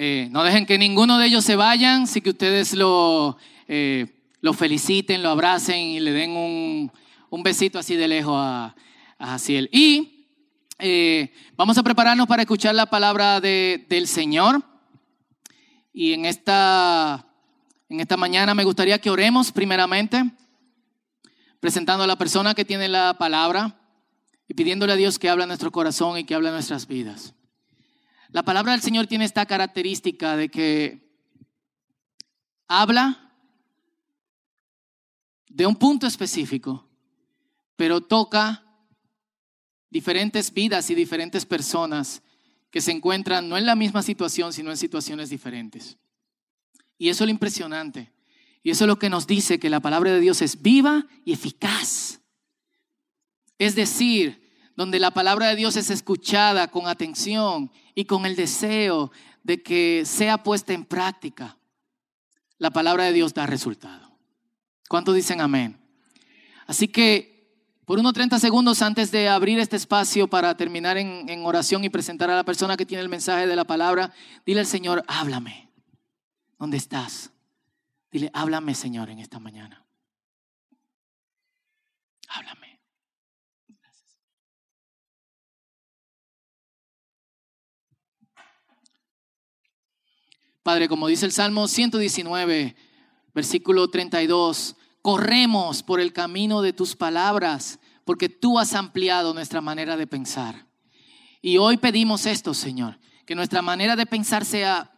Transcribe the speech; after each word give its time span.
Eh, 0.00 0.28
no 0.30 0.44
dejen 0.44 0.64
que 0.64 0.78
ninguno 0.78 1.18
de 1.18 1.26
ellos 1.26 1.44
se 1.44 1.56
vayan, 1.56 2.06
sí 2.06 2.20
que 2.20 2.30
ustedes 2.30 2.72
lo, 2.72 3.36
eh, 3.66 4.06
lo 4.40 4.52
feliciten, 4.52 5.24
lo 5.24 5.30
abracen 5.30 5.76
y 5.76 5.98
le 5.98 6.12
den 6.12 6.36
un, 6.36 6.92
un 7.30 7.42
besito 7.42 7.80
así 7.80 7.96
de 7.96 8.06
lejos 8.06 8.36
a, 8.36 8.76
a 9.18 9.26
Jaciel. 9.26 9.68
Y 9.72 10.28
eh, 10.78 11.32
vamos 11.56 11.78
a 11.78 11.82
prepararnos 11.82 12.28
para 12.28 12.42
escuchar 12.42 12.76
la 12.76 12.86
palabra 12.86 13.40
de, 13.40 13.86
del 13.88 14.06
Señor. 14.06 14.62
Y 15.92 16.12
en 16.12 16.26
esta, 16.26 17.26
en 17.88 17.98
esta 17.98 18.16
mañana 18.16 18.54
me 18.54 18.62
gustaría 18.62 19.00
que 19.00 19.10
oremos 19.10 19.50
primeramente, 19.50 20.22
presentando 21.58 22.04
a 22.04 22.06
la 22.06 22.14
persona 22.16 22.54
que 22.54 22.64
tiene 22.64 22.88
la 22.88 23.16
palabra 23.18 23.80
y 24.46 24.54
pidiéndole 24.54 24.92
a 24.92 24.96
Dios 24.96 25.18
que 25.18 25.28
hable 25.28 25.42
a 25.42 25.48
nuestro 25.48 25.72
corazón 25.72 26.18
y 26.18 26.22
que 26.22 26.36
hable 26.36 26.50
a 26.50 26.52
nuestras 26.52 26.86
vidas. 26.86 27.34
La 28.28 28.42
palabra 28.42 28.72
del 28.72 28.82
Señor 28.82 29.06
tiene 29.06 29.24
esta 29.24 29.46
característica 29.46 30.36
de 30.36 30.50
que 30.50 31.08
habla 32.66 33.32
de 35.48 35.66
un 35.66 35.76
punto 35.76 36.06
específico, 36.06 36.88
pero 37.76 38.02
toca 38.02 38.64
diferentes 39.90 40.52
vidas 40.52 40.90
y 40.90 40.94
diferentes 40.94 41.46
personas 41.46 42.22
que 42.70 42.82
se 42.82 42.92
encuentran 42.92 43.48
no 43.48 43.56
en 43.56 43.64
la 43.64 43.74
misma 43.74 44.02
situación, 44.02 44.52
sino 44.52 44.70
en 44.70 44.76
situaciones 44.76 45.30
diferentes. 45.30 45.96
Y 46.98 47.08
eso 47.08 47.24
es 47.24 47.28
lo 47.28 47.30
impresionante. 47.30 48.12
Y 48.62 48.70
eso 48.70 48.84
es 48.84 48.88
lo 48.88 48.98
que 48.98 49.08
nos 49.08 49.26
dice 49.26 49.58
que 49.58 49.70
la 49.70 49.80
palabra 49.80 50.12
de 50.12 50.20
Dios 50.20 50.42
es 50.42 50.60
viva 50.60 51.06
y 51.24 51.32
eficaz. 51.32 52.20
Es 53.56 53.74
decir, 53.74 54.47
donde 54.78 55.00
la 55.00 55.10
palabra 55.10 55.48
de 55.48 55.56
Dios 55.56 55.74
es 55.74 55.90
escuchada 55.90 56.68
con 56.68 56.86
atención 56.86 57.68
y 57.96 58.04
con 58.04 58.24
el 58.24 58.36
deseo 58.36 59.10
de 59.42 59.60
que 59.60 60.04
sea 60.06 60.44
puesta 60.44 60.72
en 60.72 60.84
práctica, 60.84 61.58
la 62.58 62.70
palabra 62.70 63.02
de 63.02 63.12
Dios 63.12 63.34
da 63.34 63.44
resultado. 63.44 64.16
¿Cuántos 64.88 65.16
dicen 65.16 65.40
amén? 65.40 65.80
Así 66.68 66.86
que 66.86 67.58
por 67.86 67.98
unos 67.98 68.12
30 68.12 68.38
segundos 68.38 68.80
antes 68.80 69.10
de 69.10 69.28
abrir 69.28 69.58
este 69.58 69.74
espacio 69.74 70.30
para 70.30 70.56
terminar 70.56 70.96
en, 70.96 71.28
en, 71.28 71.44
oración 71.44 71.82
y 71.82 71.88
presentar 71.88 72.30
a 72.30 72.36
la 72.36 72.44
persona 72.44 72.76
que 72.76 72.86
tiene 72.86 73.02
el 73.02 73.08
mensaje 73.08 73.48
de 73.48 73.56
la 73.56 73.64
palabra, 73.64 74.12
dile 74.46 74.60
al 74.60 74.66
Señor, 74.66 75.02
háblame. 75.08 75.72
¿Dónde 76.56 76.76
estás? 76.76 77.32
Dile, 78.12 78.30
háblame 78.32 78.76
Señor 78.76 79.10
en 79.10 79.18
esta 79.18 79.40
mañana. 79.40 79.84
Háblame. 82.28 82.67
Padre, 90.68 90.86
como 90.86 91.08
dice 91.08 91.24
el 91.24 91.32
Salmo 91.32 91.66
119, 91.66 92.76
versículo 93.34 93.88
32, 93.88 94.76
corremos 95.00 95.82
por 95.82 95.98
el 95.98 96.12
camino 96.12 96.60
de 96.60 96.74
tus 96.74 96.94
palabras, 96.94 97.78
porque 98.04 98.28
tú 98.28 98.58
has 98.58 98.74
ampliado 98.74 99.32
nuestra 99.32 99.62
manera 99.62 99.96
de 99.96 100.06
pensar. 100.06 100.66
Y 101.40 101.56
hoy 101.56 101.78
pedimos 101.78 102.26
esto, 102.26 102.52
Señor, 102.52 102.98
que 103.24 103.34
nuestra 103.34 103.62
manera 103.62 103.96
de 103.96 104.04
pensar 104.04 104.44
sea 104.44 104.92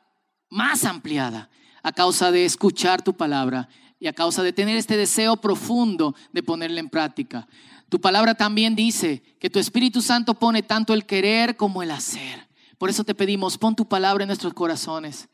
más 0.48 0.84
ampliada 0.84 1.48
a 1.84 1.92
causa 1.92 2.32
de 2.32 2.44
escuchar 2.44 3.02
tu 3.02 3.16
palabra 3.16 3.68
y 4.00 4.08
a 4.08 4.12
causa 4.12 4.42
de 4.42 4.52
tener 4.52 4.76
este 4.76 4.96
deseo 4.96 5.36
profundo 5.36 6.16
de 6.32 6.42
ponerla 6.42 6.80
en 6.80 6.90
práctica. 6.90 7.46
Tu 7.88 8.00
palabra 8.00 8.34
también 8.34 8.74
dice 8.74 9.22
que 9.38 9.50
tu 9.50 9.60
Espíritu 9.60 10.02
Santo 10.02 10.34
pone 10.34 10.64
tanto 10.64 10.94
el 10.94 11.06
querer 11.06 11.56
como 11.56 11.80
el 11.80 11.92
hacer. 11.92 12.48
Por 12.76 12.90
eso 12.90 13.04
te 13.04 13.14
pedimos, 13.14 13.56
pon 13.56 13.76
tu 13.76 13.86
palabra 13.86 14.24
en 14.24 14.28
nuestros 14.28 14.52
corazones 14.52 15.28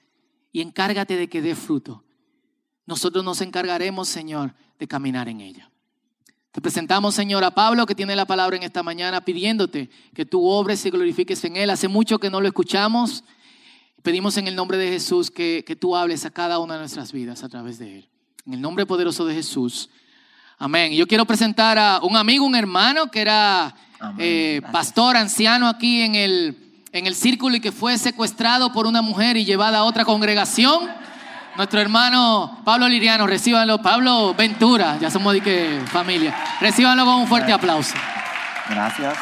y 0.56 0.62
encárgate 0.62 1.18
de 1.18 1.28
que 1.28 1.42
dé 1.42 1.54
fruto. 1.54 2.02
Nosotros 2.86 3.22
nos 3.22 3.42
encargaremos, 3.42 4.08
Señor, 4.08 4.54
de 4.78 4.88
caminar 4.88 5.28
en 5.28 5.42
ella. 5.42 5.70
Te 6.50 6.62
presentamos, 6.62 7.14
Señor, 7.14 7.44
a 7.44 7.50
Pablo 7.50 7.84
que 7.84 7.94
tiene 7.94 8.16
la 8.16 8.24
palabra 8.24 8.56
en 8.56 8.62
esta 8.62 8.82
mañana 8.82 9.20
pidiéndote 9.20 9.90
que 10.14 10.24
tú 10.24 10.46
obres 10.46 10.86
y 10.86 10.90
glorifiques 10.90 11.44
en 11.44 11.56
él. 11.56 11.68
Hace 11.68 11.88
mucho 11.88 12.18
que 12.18 12.30
no 12.30 12.40
lo 12.40 12.48
escuchamos. 12.48 13.22
Pedimos 14.02 14.38
en 14.38 14.48
el 14.48 14.56
nombre 14.56 14.78
de 14.78 14.88
Jesús 14.88 15.30
que, 15.30 15.62
que 15.66 15.76
tú 15.76 15.94
hables 15.94 16.24
a 16.24 16.30
cada 16.30 16.58
una 16.58 16.72
de 16.72 16.80
nuestras 16.80 17.12
vidas 17.12 17.44
a 17.44 17.50
través 17.50 17.78
de 17.78 17.98
él. 17.98 18.08
En 18.46 18.54
el 18.54 18.62
nombre 18.62 18.86
poderoso 18.86 19.26
de 19.26 19.34
Jesús. 19.34 19.90
Amén. 20.56 20.94
Yo 20.94 21.06
quiero 21.06 21.26
presentar 21.26 21.76
a 21.78 22.00
un 22.02 22.16
amigo, 22.16 22.46
un 22.46 22.56
hermano 22.56 23.10
que 23.10 23.20
era 23.20 23.76
eh, 24.18 24.62
pastor 24.72 25.18
anciano 25.18 25.68
aquí 25.68 26.00
en 26.00 26.14
el, 26.14 26.66
en 26.96 27.06
el 27.06 27.14
círculo 27.14 27.56
y 27.56 27.60
que 27.60 27.72
fue 27.72 27.98
secuestrado 27.98 28.72
por 28.72 28.86
una 28.86 29.02
mujer 29.02 29.36
y 29.36 29.44
llevada 29.44 29.78
a 29.78 29.84
otra 29.84 30.04
congregación. 30.04 30.88
Nuestro 31.56 31.80
hermano 31.80 32.60
Pablo 32.64 32.88
Liriano, 32.88 33.26
recíbanlo. 33.26 33.80
Pablo 33.80 34.34
Ventura, 34.34 34.98
ya 34.98 35.10
somos 35.10 35.32
de 35.34 35.40
que 35.40 35.80
familia. 35.86 36.34
Recíbanlo 36.60 37.04
con 37.04 37.14
un 37.16 37.26
fuerte 37.26 37.52
aplauso. 37.52 37.94
Gracias. 38.68 39.16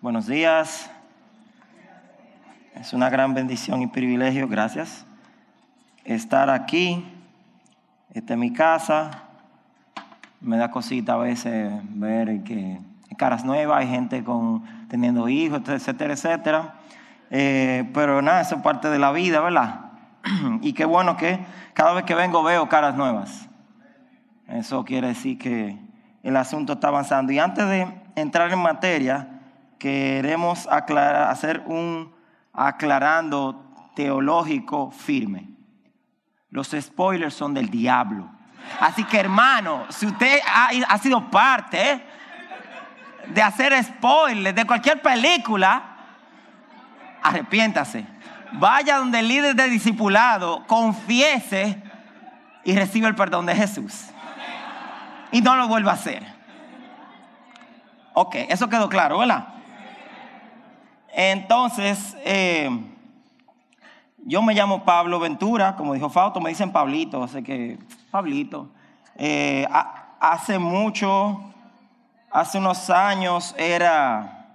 Buenos 0.00 0.26
días. 0.26 0.90
Es 2.74 2.94
una 2.94 3.10
gran 3.10 3.34
bendición 3.34 3.82
y 3.82 3.86
privilegio, 3.86 4.48
gracias, 4.48 5.04
estar 6.04 6.48
aquí. 6.48 7.04
Esta 8.14 8.32
es 8.32 8.38
mi 8.38 8.52
casa. 8.54 9.24
Me 10.40 10.56
da 10.56 10.70
cosita 10.70 11.12
a 11.12 11.18
veces 11.18 11.70
ver 11.90 12.42
que 12.42 12.80
caras 13.20 13.44
nuevas, 13.44 13.80
hay 13.80 13.86
gente 13.86 14.24
con, 14.24 14.64
teniendo 14.88 15.28
hijos, 15.28 15.60
etcétera, 15.68 16.14
etcétera. 16.14 16.74
Eh, 17.28 17.90
pero 17.92 18.22
nada, 18.22 18.40
eso 18.40 18.54
es 18.56 18.62
parte 18.62 18.88
de 18.88 18.98
la 18.98 19.12
vida, 19.12 19.40
¿verdad? 19.40 19.90
y 20.62 20.72
qué 20.72 20.86
bueno 20.86 21.18
que 21.18 21.38
cada 21.74 21.92
vez 21.92 22.04
que 22.04 22.14
vengo 22.14 22.42
veo 22.42 22.66
caras 22.70 22.96
nuevas. 22.96 23.46
Eso 24.48 24.86
quiere 24.86 25.08
decir 25.08 25.36
que 25.36 25.78
el 26.22 26.34
asunto 26.34 26.72
está 26.72 26.88
avanzando. 26.88 27.30
Y 27.30 27.38
antes 27.38 27.68
de 27.68 27.86
entrar 28.16 28.50
en 28.52 28.58
materia, 28.58 29.42
queremos 29.78 30.66
hacer 30.66 31.62
un 31.66 32.14
aclarando 32.54 33.66
teológico 33.94 34.90
firme. 34.92 35.50
Los 36.48 36.70
spoilers 36.70 37.34
son 37.34 37.52
del 37.52 37.68
diablo. 37.68 38.30
Así 38.80 39.04
que 39.04 39.20
hermano, 39.20 39.84
si 39.90 40.06
usted 40.06 40.40
ha, 40.46 40.70
ha 40.88 40.98
sido 40.98 41.30
parte 41.30 42.02
de 43.32 43.42
hacer 43.42 43.82
spoilers 43.82 44.54
de 44.54 44.64
cualquier 44.64 45.00
película, 45.00 45.82
arrepiéntase. 47.22 48.04
Vaya 48.52 48.98
donde 48.98 49.20
el 49.20 49.28
líder 49.28 49.54
de 49.54 49.68
discipulado 49.68 50.66
confiese 50.66 51.80
y 52.64 52.74
reciba 52.74 53.08
el 53.08 53.14
perdón 53.14 53.46
de 53.46 53.54
Jesús. 53.54 54.06
Y 55.32 55.40
no 55.40 55.54
lo 55.56 55.68
vuelva 55.68 55.92
a 55.92 55.94
hacer. 55.94 56.26
Ok, 58.14 58.34
eso 58.48 58.68
quedó 58.68 58.88
claro, 58.88 59.18
¿verdad? 59.18 59.46
Entonces, 61.12 62.16
eh, 62.24 62.68
yo 64.18 64.42
me 64.42 64.54
llamo 64.54 64.84
Pablo 64.84 65.20
Ventura, 65.20 65.76
como 65.76 65.94
dijo 65.94 66.10
Fausto, 66.10 66.40
me 66.40 66.50
dicen 66.50 66.72
Pablito, 66.72 67.22
así 67.22 67.42
que 67.42 67.78
Pablito. 68.10 68.70
Eh, 69.16 69.66
hace 70.20 70.58
mucho 70.58 71.49
hace 72.30 72.58
unos 72.58 72.90
años 72.90 73.54
era, 73.58 74.46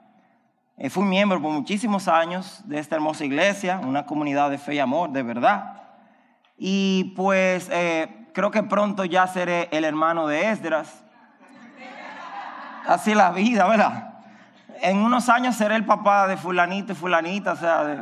eh, 0.77 0.89
fui 0.89 1.03
miembro 1.03 1.41
por 1.41 1.51
muchísimos 1.51 2.07
años 2.07 2.61
de 2.65 2.79
esta 2.79 2.95
hermosa 2.95 3.25
iglesia, 3.25 3.79
una 3.83 4.05
comunidad 4.05 4.49
de 4.49 4.57
fe 4.57 4.75
y 4.75 4.79
amor, 4.79 5.11
de 5.11 5.23
verdad. 5.23 5.83
Y 6.57 7.13
pues 7.15 7.69
eh, 7.71 8.27
creo 8.33 8.51
que 8.51 8.63
pronto 8.63 9.03
ya 9.05 9.27
seré 9.27 9.67
el 9.71 9.83
hermano 9.83 10.27
de 10.27 10.49
Esdras. 10.49 11.03
Así 12.87 13.13
la 13.13 13.31
vida, 13.31 13.67
¿verdad? 13.67 14.13
En 14.81 14.97
unos 14.99 15.29
años 15.29 15.55
seré 15.55 15.75
el 15.75 15.85
papá 15.85 16.27
de 16.27 16.37
fulanito 16.37 16.91
y 16.91 16.95
fulanita, 16.95 17.53
o 17.53 17.55
sea, 17.55 17.83
de, 17.83 17.99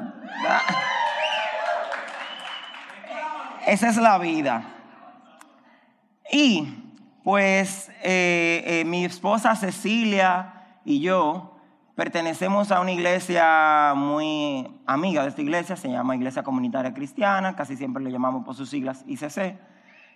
esa 3.65 3.89
es 3.89 3.97
la 3.97 4.17
vida. 4.17 4.63
Y 6.31 6.82
pues 7.23 7.89
eh, 8.03 8.63
eh, 8.65 8.85
mi 8.85 9.05
esposa 9.05 9.55
Cecilia 9.55 10.65
y 10.83 10.99
yo 10.99 11.55
pertenecemos 11.95 12.71
a 12.71 12.81
una 12.81 12.91
iglesia 12.91 13.93
muy 13.95 14.67
amiga 14.85 15.21
de 15.21 15.29
esta 15.29 15.41
iglesia, 15.41 15.75
se 15.75 15.89
llama 15.89 16.15
Iglesia 16.15 16.43
Comunitaria 16.43 16.93
Cristiana, 16.93 17.55
casi 17.55 17.77
siempre 17.77 18.03
le 18.03 18.11
llamamos 18.11 18.43
por 18.43 18.55
sus 18.55 18.69
siglas 18.69 19.05
ICC, 19.07 19.57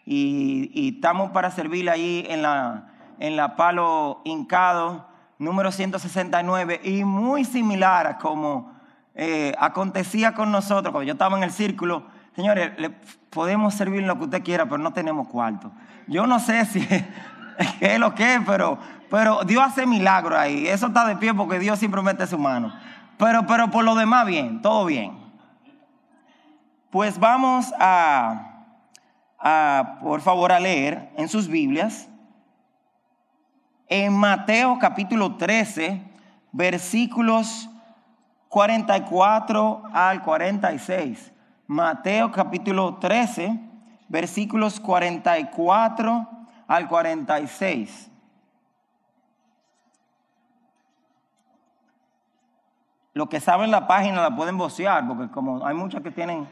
y, 0.05 0.93
estamos 0.95 1.31
para 1.31 1.51
servirle 1.51 1.91
ahí 1.91 2.25
en 2.29 2.41
la, 2.41 2.87
en 3.19 3.35
la 3.35 3.55
Palo 3.55 4.21
Hincado 4.25 5.07
número 5.39 5.71
169 5.71 6.81
y 6.83 7.03
muy 7.03 7.45
similar 7.45 8.07
a 8.07 8.17
como 8.17 8.75
eh, 9.13 9.53
acontecía 9.59 10.33
con 10.33 10.51
nosotros 10.51 10.91
cuando 10.91 11.03
yo 11.03 11.13
estaba 11.13 11.37
en 11.37 11.43
el 11.43 11.51
círculo. 11.51 12.03
Señores, 12.37 12.73
le 12.77 12.91
podemos 13.31 13.73
servir 13.73 14.03
lo 14.03 14.15
que 14.15 14.25
usted 14.25 14.43
quiera, 14.43 14.65
pero 14.65 14.77
no 14.77 14.93
tenemos 14.93 15.27
cuarto. 15.27 15.71
Yo 16.05 16.27
no 16.27 16.39
sé 16.39 16.65
si 16.65 16.87
es 17.79 17.97
lo 17.97 18.13
que 18.13 18.35
es, 18.35 18.41
pero, 18.45 18.77
pero 19.09 19.43
Dios 19.43 19.63
hace 19.63 19.87
milagros 19.87 20.37
ahí. 20.37 20.67
Eso 20.67 20.85
está 20.85 21.07
de 21.07 21.15
pie 21.15 21.33
porque 21.33 21.57
Dios 21.57 21.79
siempre 21.79 21.99
mete 22.03 22.27
su 22.27 22.37
mano. 22.37 22.71
Pero, 23.17 23.47
pero 23.47 23.71
por 23.71 23.83
lo 23.83 23.95
demás 23.95 24.27
bien, 24.27 24.61
todo 24.61 24.85
bien. 24.85 25.17
Pues 26.91 27.17
vamos 27.17 27.73
a, 27.79 28.67
a, 29.39 29.97
por 30.03 30.21
favor, 30.21 30.51
a 30.51 30.59
leer 30.59 31.09
en 31.17 31.29
sus 31.29 31.47
Biblias. 31.47 32.07
En 33.87 34.13
Mateo 34.13 34.77
capítulo 34.77 35.37
13, 35.37 36.03
versículos 36.51 37.67
44 38.49 39.85
al 39.91 40.21
46. 40.21 41.33
Mateo 41.67 42.31
capítulo 42.31 42.95
13, 42.95 43.59
versículos 44.07 44.79
44 44.79 46.27
al 46.65 46.87
46. 46.87 48.09
Lo 53.13 53.27
que 53.27 53.41
saben 53.41 53.69
la 53.69 53.85
página 53.85 54.21
la 54.21 54.33
pueden 54.33 54.57
vocear, 54.57 55.05
porque 55.05 55.29
como 55.29 55.65
hay 55.65 55.75
muchas 55.75 56.01
que 56.01 56.11
tienen 56.11 56.47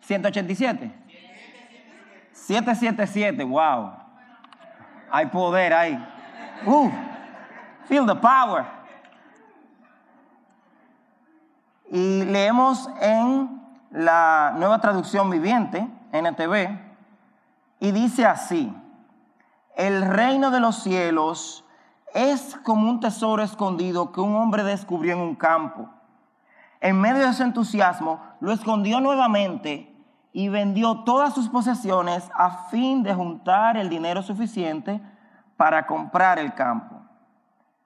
187. 0.00 0.90
777, 2.32 3.44
wow. 3.44 3.92
Hay 5.10 5.26
poder 5.26 5.74
ahí. 5.74 6.08
Uh, 6.64 6.90
feel 7.86 8.06
the 8.06 8.14
power. 8.14 8.64
Y 11.90 12.24
leemos 12.24 12.88
en 13.00 13.63
la 13.94 14.52
nueva 14.56 14.80
traducción 14.80 15.30
viviente, 15.30 15.88
NTV, 16.10 16.80
y 17.78 17.92
dice 17.92 18.26
así, 18.26 18.76
el 19.76 20.04
reino 20.04 20.50
de 20.50 20.58
los 20.58 20.82
cielos 20.82 21.64
es 22.12 22.56
como 22.64 22.90
un 22.90 22.98
tesoro 22.98 23.44
escondido 23.44 24.10
que 24.10 24.20
un 24.20 24.34
hombre 24.34 24.64
descubrió 24.64 25.14
en 25.14 25.20
un 25.20 25.36
campo. 25.36 25.88
En 26.80 27.00
medio 27.00 27.24
de 27.24 27.32
su 27.34 27.44
entusiasmo, 27.44 28.20
lo 28.40 28.50
escondió 28.50 28.98
nuevamente 28.98 29.94
y 30.32 30.48
vendió 30.48 31.04
todas 31.04 31.32
sus 31.32 31.48
posesiones 31.48 32.28
a 32.34 32.66
fin 32.70 33.04
de 33.04 33.14
juntar 33.14 33.76
el 33.76 33.88
dinero 33.88 34.22
suficiente 34.22 35.00
para 35.56 35.86
comprar 35.86 36.40
el 36.40 36.52
campo. 36.54 37.00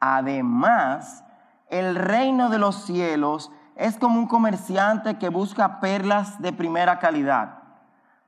Además, 0.00 1.22
el 1.68 1.96
reino 1.96 2.48
de 2.48 2.58
los 2.58 2.86
cielos 2.86 3.52
es 3.78 3.96
como 3.96 4.18
un 4.18 4.26
comerciante 4.26 5.18
que 5.18 5.28
busca 5.28 5.78
perlas 5.78 6.42
de 6.42 6.52
primera 6.52 6.98
calidad. 6.98 7.62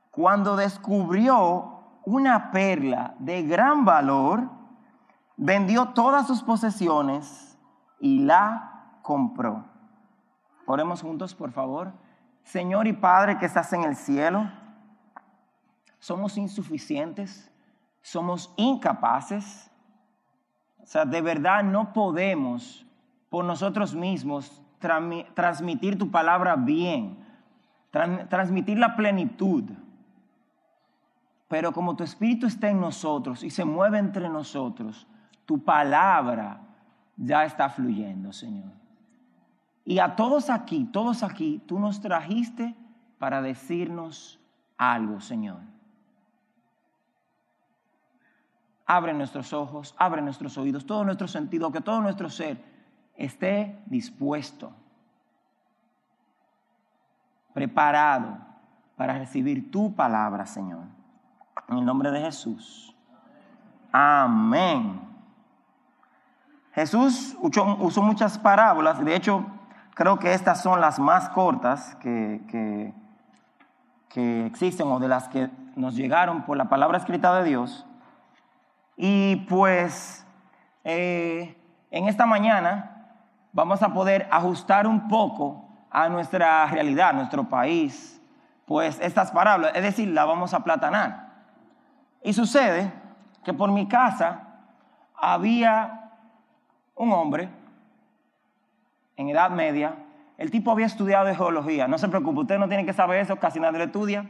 Cuando 0.09 0.55
descubrió 0.55 1.99
una 2.05 2.51
perla 2.51 3.15
de 3.19 3.43
gran 3.43 3.83
valor, 3.83 4.49
vendió 5.35 5.89
todas 5.89 6.25
sus 6.25 6.41
posesiones 6.41 7.57
y 7.99 8.19
la 8.19 8.99
compró. 9.01 9.65
Oremos 10.65 11.01
juntos, 11.01 11.35
por 11.35 11.51
favor. 11.51 11.91
Señor 12.43 12.87
y 12.87 12.93
Padre 12.93 13.37
que 13.37 13.45
estás 13.45 13.73
en 13.73 13.83
el 13.83 13.97
cielo, 13.97 14.49
somos 15.99 16.37
insuficientes, 16.37 17.51
somos 18.01 18.53
incapaces. 18.55 19.69
O 20.79 20.85
sea, 20.85 21.03
de 21.03 21.21
verdad 21.21 21.61
no 21.61 21.91
podemos 21.91 22.85
por 23.29 23.43
nosotros 23.43 23.93
mismos 23.93 24.61
transmitir 24.81 25.97
tu 25.97 26.11
palabra 26.11 26.57
bien, 26.57 27.17
transmitir 28.29 28.77
la 28.77 28.95
plenitud. 28.95 29.63
Pero 31.47 31.71
como 31.71 31.95
tu 31.95 32.03
Espíritu 32.03 32.47
está 32.47 32.69
en 32.69 32.81
nosotros 32.81 33.43
y 33.43 33.49
se 33.49 33.63
mueve 33.63 33.99
entre 33.99 34.27
nosotros, 34.29 35.07
tu 35.45 35.63
palabra 35.63 36.61
ya 37.15 37.45
está 37.45 37.69
fluyendo, 37.69 38.33
Señor. 38.33 38.71
Y 39.85 39.99
a 39.99 40.15
todos 40.15 40.49
aquí, 40.49 40.85
todos 40.85 41.23
aquí, 41.23 41.61
tú 41.67 41.79
nos 41.79 42.01
trajiste 42.01 42.75
para 43.19 43.41
decirnos 43.41 44.39
algo, 44.77 45.19
Señor. 45.21 45.59
Abre 48.85 49.13
nuestros 49.13 49.53
ojos, 49.53 49.95
abre 49.97 50.21
nuestros 50.21 50.57
oídos, 50.57 50.85
todo 50.85 51.03
nuestro 51.03 51.27
sentido, 51.27 51.71
que 51.71 51.81
todo 51.81 52.01
nuestro 52.01 52.29
ser 52.29 52.63
esté 53.15 53.77
dispuesto, 53.85 54.71
preparado 57.53 58.37
para 58.95 59.17
recibir 59.17 59.71
tu 59.71 59.93
palabra, 59.95 60.45
Señor. 60.45 60.83
En 61.67 61.77
el 61.79 61.85
nombre 61.85 62.11
de 62.11 62.21
Jesús. 62.21 62.95
Amén. 63.91 65.01
Jesús 66.73 67.35
usó, 67.41 68.01
muchas 68.01 68.37
parábolas, 68.37 69.03
de 69.03 69.15
hecho 69.15 69.45
creo 69.93 70.19
que 70.19 70.33
estas 70.33 70.61
son 70.61 70.79
las 70.79 70.99
más 70.99 71.29
cortas 71.29 71.95
que, 71.95 72.41
que, 72.47 72.93
existen 74.45 74.87
o 74.87 74.99
de 74.99 75.07
las 75.07 75.27
que 75.29 75.49
nos 75.75 75.95
llegaron 75.95 76.43
por 76.43 76.57
la 76.57 76.69
palabra 76.69 76.97
escrita 76.97 77.33
de 77.39 77.49
Dios. 77.49 77.85
Y 78.97 79.37
pues 79.47 80.25
eh, 80.83 81.57
en 81.91 82.07
esta 82.07 82.25
mañana 82.25 83.00
vamos 83.53 83.81
a 83.81 83.93
poder 83.93 84.27
ajustar 84.31 84.87
un 84.87 85.07
poco 85.07 85.65
a 85.89 86.09
nuestra 86.09 86.65
realidad, 86.67 87.09
a 87.09 87.13
nuestro 87.13 87.43
país, 87.49 88.21
pues 88.65 88.99
estas 89.01 89.31
parábolas, 89.31 89.73
es 89.75 89.83
decir, 89.83 90.07
la 90.07 90.25
vamos 90.25 90.53
a 90.53 90.63
platanar. 90.63 91.31
Y 92.23 92.33
sucede 92.33 92.91
que 93.43 93.53
por 93.53 93.71
mi 93.71 93.87
casa 93.87 94.47
había 95.15 96.11
un 96.95 97.11
hombre 97.11 97.49
en 99.17 99.29
edad 99.29 99.49
media. 99.49 99.95
El 100.37 100.49
tipo 100.49 100.71
había 100.71 100.85
estudiado 100.85 101.33
geología. 101.35 101.87
No 101.87 101.97
se 101.97 102.07
preocupe, 102.07 102.41
usted 102.41 102.57
no 102.57 102.67
tiene 102.67 102.85
que 102.85 102.93
saber 102.93 103.19
eso, 103.19 103.35
casi 103.37 103.59
nadie 103.59 103.79
lo 103.79 103.85
estudia. 103.85 104.29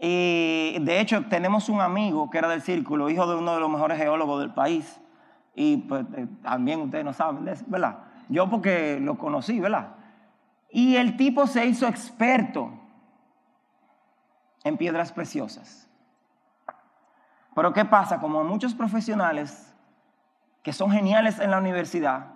Y 0.00 0.78
de 0.80 1.00
hecho, 1.00 1.24
tenemos 1.28 1.68
un 1.68 1.80
amigo 1.80 2.30
que 2.30 2.38
era 2.38 2.48
del 2.48 2.62
círculo, 2.62 3.10
hijo 3.10 3.26
de 3.26 3.36
uno 3.36 3.54
de 3.54 3.60
los 3.60 3.70
mejores 3.70 3.98
geólogos 3.98 4.40
del 4.40 4.54
país. 4.54 5.00
Y 5.60 5.78
pues 5.78 6.06
eh, 6.16 6.28
también 6.40 6.80
ustedes 6.82 7.04
no 7.04 7.12
saben 7.12 7.44
de 7.44 7.50
eso, 7.50 7.64
¿verdad? 7.66 7.98
Yo 8.28 8.48
porque 8.48 9.00
lo 9.00 9.18
conocí, 9.18 9.58
¿verdad? 9.58 9.88
Y 10.70 10.94
el 10.94 11.16
tipo 11.16 11.48
se 11.48 11.66
hizo 11.66 11.88
experto 11.88 12.70
en 14.62 14.76
piedras 14.76 15.10
preciosas. 15.10 15.90
Pero 17.56 17.72
¿qué 17.72 17.84
pasa? 17.84 18.20
Como 18.20 18.44
muchos 18.44 18.72
profesionales 18.72 19.74
que 20.62 20.72
son 20.72 20.92
geniales 20.92 21.40
en 21.40 21.50
la 21.50 21.58
universidad, 21.58 22.26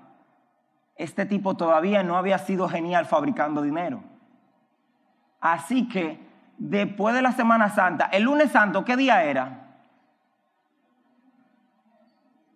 este 0.97 1.25
tipo 1.25 1.55
todavía 1.55 2.03
no 2.03 2.17
había 2.17 2.39
sido 2.39 2.69
genial 2.69 3.07
fabricando 3.07 3.63
dinero. 3.63 4.03
Así 5.41 5.89
que 5.89 6.19
después 6.59 7.15
de 7.15 7.23
la 7.23 7.31
Semana 7.31 7.69
Santa, 7.69 8.07
el 8.07 8.25
lunes 8.25 8.51
santo, 8.51 8.85
¿qué 8.85 8.97
día 8.97 9.23
era? 9.23 9.62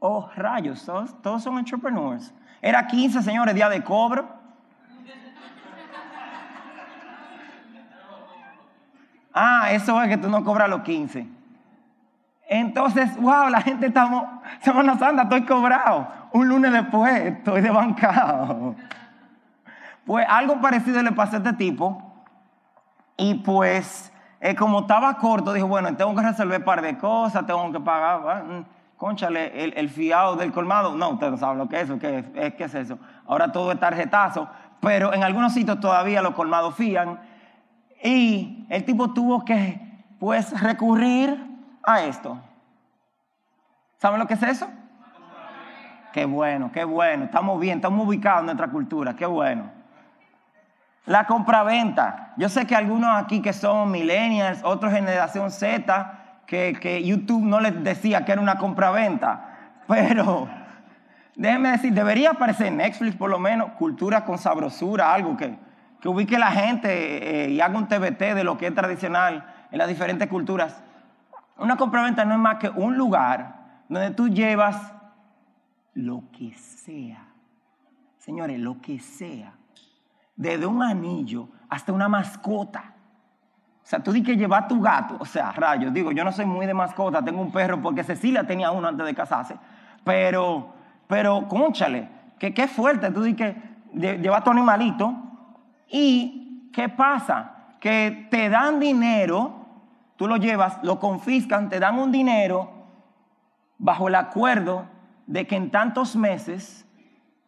Oh, 0.08 0.30
rayos, 0.36 0.84
todos, 0.84 1.20
todos 1.20 1.42
son 1.42 1.58
entrepreneurs. 1.58 2.32
Era 2.62 2.86
15, 2.86 3.25
señores, 3.25 3.56
día 3.56 3.68
de 3.68 3.82
cobro. 3.82 4.28
Ah, 9.34 9.72
eso 9.72 10.00
es 10.00 10.08
que 10.08 10.16
tú 10.16 10.28
no 10.28 10.44
cobras 10.44 10.70
los 10.70 10.82
15. 10.82 11.26
Entonces, 12.48 13.16
wow, 13.16 13.48
la 13.48 13.60
gente 13.60 13.86
estamos, 13.86 14.22
Semana 14.60 14.96
Santa, 14.96 15.25
estoy 15.25 15.44
cobrado. 15.44 16.06
Un 16.32 16.50
lunes 16.50 16.70
después, 16.70 17.12
estoy 17.12 17.60
desbancado. 17.60 18.76
Pues 20.04 20.25
algo 20.28 20.60
parecido 20.60 21.02
le 21.02 21.10
pasó 21.10 21.34
a 21.34 21.38
este 21.38 21.52
tipo. 21.54 22.00
Y 23.16 23.34
pues, 23.34 24.12
eh, 24.38 24.54
como 24.54 24.82
estaba 24.82 25.18
corto, 25.18 25.52
dijo, 25.52 25.66
bueno, 25.66 25.96
tengo 25.96 26.14
que 26.14 26.22
resolver 26.22 26.60
un 26.60 26.64
par 26.64 26.80
de 26.80 26.96
cosas, 26.96 27.44
tengo 27.44 27.72
que 27.72 27.80
pagar, 27.80 28.44
mm, 28.44 28.64
conchale, 28.97 29.65
el, 29.79 29.88
fiado 29.88 30.37
del 30.37 30.53
colmado. 30.53 30.97
No, 30.97 31.11
ustedes 31.11 31.33
no 31.33 31.38
saben 31.38 31.59
lo 31.59 31.69
que 31.69 31.76
es 31.76 31.85
eso, 31.85 31.99
¿qué 31.99 32.25
es, 32.35 32.55
¿qué 32.55 32.65
es 32.65 32.75
eso? 32.75 32.99
Ahora 33.26 33.53
todo 33.53 33.73
es 33.73 33.81
tarjetazo, 33.81 34.49
pero 34.81 35.12
en 35.12 35.23
algunos 35.23 35.53
sitios 35.53 35.81
todavía 35.81 36.23
los 36.23 36.35
colmados 36.35 36.75
fían. 36.75 37.21
Y 38.03 38.67
el 38.69 38.85
tipo 38.85 39.12
tuvo 39.12 39.45
que, 39.45 39.81
pues, 40.19 40.61
recurrir 40.61 41.38
a 41.85 42.03
esto. 42.03 42.38
¿Saben 43.99 44.21
lo 44.21 44.26
que 44.26 44.35
es 44.35 44.43
eso? 44.43 44.69
Qué 46.12 46.25
bueno, 46.25 46.71
qué 46.73 46.85
bueno. 46.85 47.25
Estamos 47.25 47.61
bien, 47.61 47.79
estamos 47.79 48.07
ubicados 48.07 48.41
en 48.41 48.47
nuestra 48.47 48.69
cultura, 48.69 49.15
qué 49.15 49.26
bueno. 49.26 49.71
La 51.07 51.25
compraventa. 51.26 52.33
Yo 52.37 52.49
sé 52.49 52.67
que 52.67 52.75
algunos 52.75 53.11
aquí 53.17 53.41
que 53.41 53.53
son 53.53 53.91
millennials, 53.91 54.62
otros 54.65 54.93
generación 54.93 55.50
Z, 55.50 56.15
que, 56.47 56.76
que 56.81 57.03
YouTube 57.05 57.45
no 57.45 57.61
les 57.61 57.83
decía 57.83 58.25
que 58.25 58.33
era 58.33 58.41
una 58.41 58.59
compraventa. 58.59 59.75
Pero 59.87 60.49
déjenme 61.35 61.71
decir, 61.71 61.93
debería 61.93 62.31
aparecer 62.31 62.73
Netflix 62.73 63.17
por 63.17 63.31
lo 63.31 63.38
menos 63.38 63.73
cultura 63.73 64.25
con 64.25 64.38
sabrosura, 64.38 65.12
algo 65.12 65.37
que, 65.37 65.57
que 66.00 66.09
ubique 66.09 66.38
la 66.38 66.50
gente 66.50 67.45
eh, 67.45 67.50
y 67.50 67.61
haga 67.61 67.79
un 67.79 67.88
TBT 67.88 68.35
de 68.35 68.45
lo 68.45 68.57
que 68.57 68.69
es 68.69 68.75
tradicional 68.75 69.53
en 69.71 69.79
las 69.79 69.88
diferentes 69.88 70.29
culturas. 70.29 70.83
Una 71.59 71.76
compraventa 71.76 72.25
no 72.25 72.35
es 72.35 72.41
más 72.41 72.57
que 72.57 72.69
un 72.69 72.97
lugar 72.97 73.57
donde 73.88 74.11
tú 74.11 74.29
llevas 74.29 74.93
lo 75.95 76.25
que 76.33 76.53
sea. 76.55 77.26
Señores, 78.19 78.59
lo 78.59 78.81
que 78.81 78.99
sea, 78.99 79.55
desde 80.35 80.67
un 80.67 80.83
anillo 80.83 81.49
hasta 81.69 81.93
una 81.93 82.09
mascota. 82.09 82.96
O 83.87 83.88
sea, 83.88 84.00
tú 84.00 84.11
di 84.11 84.21
que 84.21 84.37
llevar 84.37 84.66
tu 84.66 84.81
gato, 84.81 85.16
o 85.21 85.25
sea, 85.25 85.52
rayos, 85.52 85.95
digo, 85.95 86.11
yo 86.11 86.25
no 86.25 86.33
soy 86.33 86.45
muy 86.45 86.66
de 86.66 86.75
mascota, 86.75 87.25
tengo 87.25 87.40
un 87.40 87.52
perro 87.52 87.81
porque 87.81 88.02
Cecilia 88.02 88.43
tenía 88.43 88.73
uno 88.73 88.88
antes 88.88 89.07
de 89.07 89.14
casarse, 89.14 89.55
pero, 90.02 90.75
pero, 91.07 91.47
conchale, 91.47 92.09
que 92.37 92.52
qué 92.52 92.66
fuerte, 92.66 93.12
tú 93.12 93.23
di 93.23 93.35
que 93.35 93.55
llevar 93.95 94.43
tu 94.43 94.50
animalito 94.50 95.14
y 95.88 96.69
¿qué 96.73 96.88
pasa? 96.88 97.76
Que 97.78 98.26
te 98.28 98.49
dan 98.49 98.81
dinero, 98.81 99.55
tú 100.16 100.26
lo 100.26 100.37
llevas, 100.37 100.81
lo 100.83 100.99
confiscan, 100.99 101.69
te 101.69 101.78
dan 101.78 101.97
un 101.97 102.11
dinero 102.11 102.73
bajo 103.78 104.09
el 104.09 104.16
acuerdo 104.16 104.87
de 105.28 105.47
que 105.47 105.55
en 105.55 105.71
tantos 105.71 106.16
meses, 106.16 106.88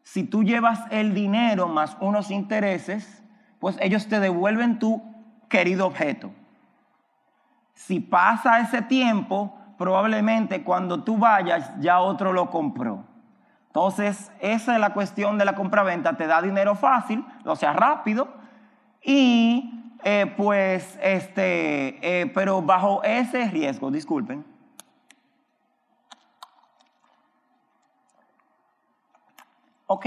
si 0.05 0.23
tú 0.23 0.45
llevas 0.45 0.85
el 0.93 1.15
dinero 1.15 1.67
más 1.67 1.97
unos 1.99 2.31
intereses, 2.31 3.25
pues 3.59 3.77
ellos 3.81 4.07
te 4.07 4.21
devuelven 4.21 4.79
tu 4.79 5.18
querido 5.49 5.87
objeto. 5.87 6.31
Si 7.75 8.01
pasa 8.01 8.61
ese 8.61 8.83
tiempo, 8.83 9.57
probablemente 9.79 10.63
cuando 10.63 11.03
tú 11.05 11.17
vayas 11.17 11.71
ya 11.81 12.01
otro 12.01 12.33
lo 12.33 12.51
compró. 12.51 13.05
Entonces, 13.69 14.33
esa 14.41 14.75
es 14.75 14.81
la 14.81 14.93
cuestión 14.93 15.39
de 15.39 15.45
la 15.45 15.55
compraventa. 15.55 16.17
Te 16.17 16.27
da 16.27 16.43
dinero 16.43 16.75
fácil, 16.75 17.25
o 17.45 17.55
sea, 17.55 17.73
rápido, 17.73 18.29
y 19.03 19.95
eh, 20.05 20.33
pues, 20.37 20.99
este, 21.03 22.21
eh, 22.23 22.27
pero 22.35 22.63
bajo 22.63 23.03
ese 23.05 23.49
riesgo, 23.51 23.91
disculpen. 23.91 24.45
Ok, 29.87 30.07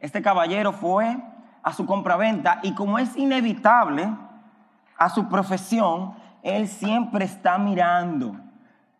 este 0.00 0.22
caballero 0.22 0.72
fue 0.72 1.16
a 1.62 1.72
su 1.72 1.86
compraventa 1.86 2.58
y 2.62 2.74
como 2.74 2.98
es 2.98 3.16
inevitable 3.16 4.08
a 4.98 5.08
su 5.08 5.28
profesión, 5.28 6.14
él 6.42 6.68
siempre 6.68 7.24
está 7.24 7.58
mirando, 7.58 8.36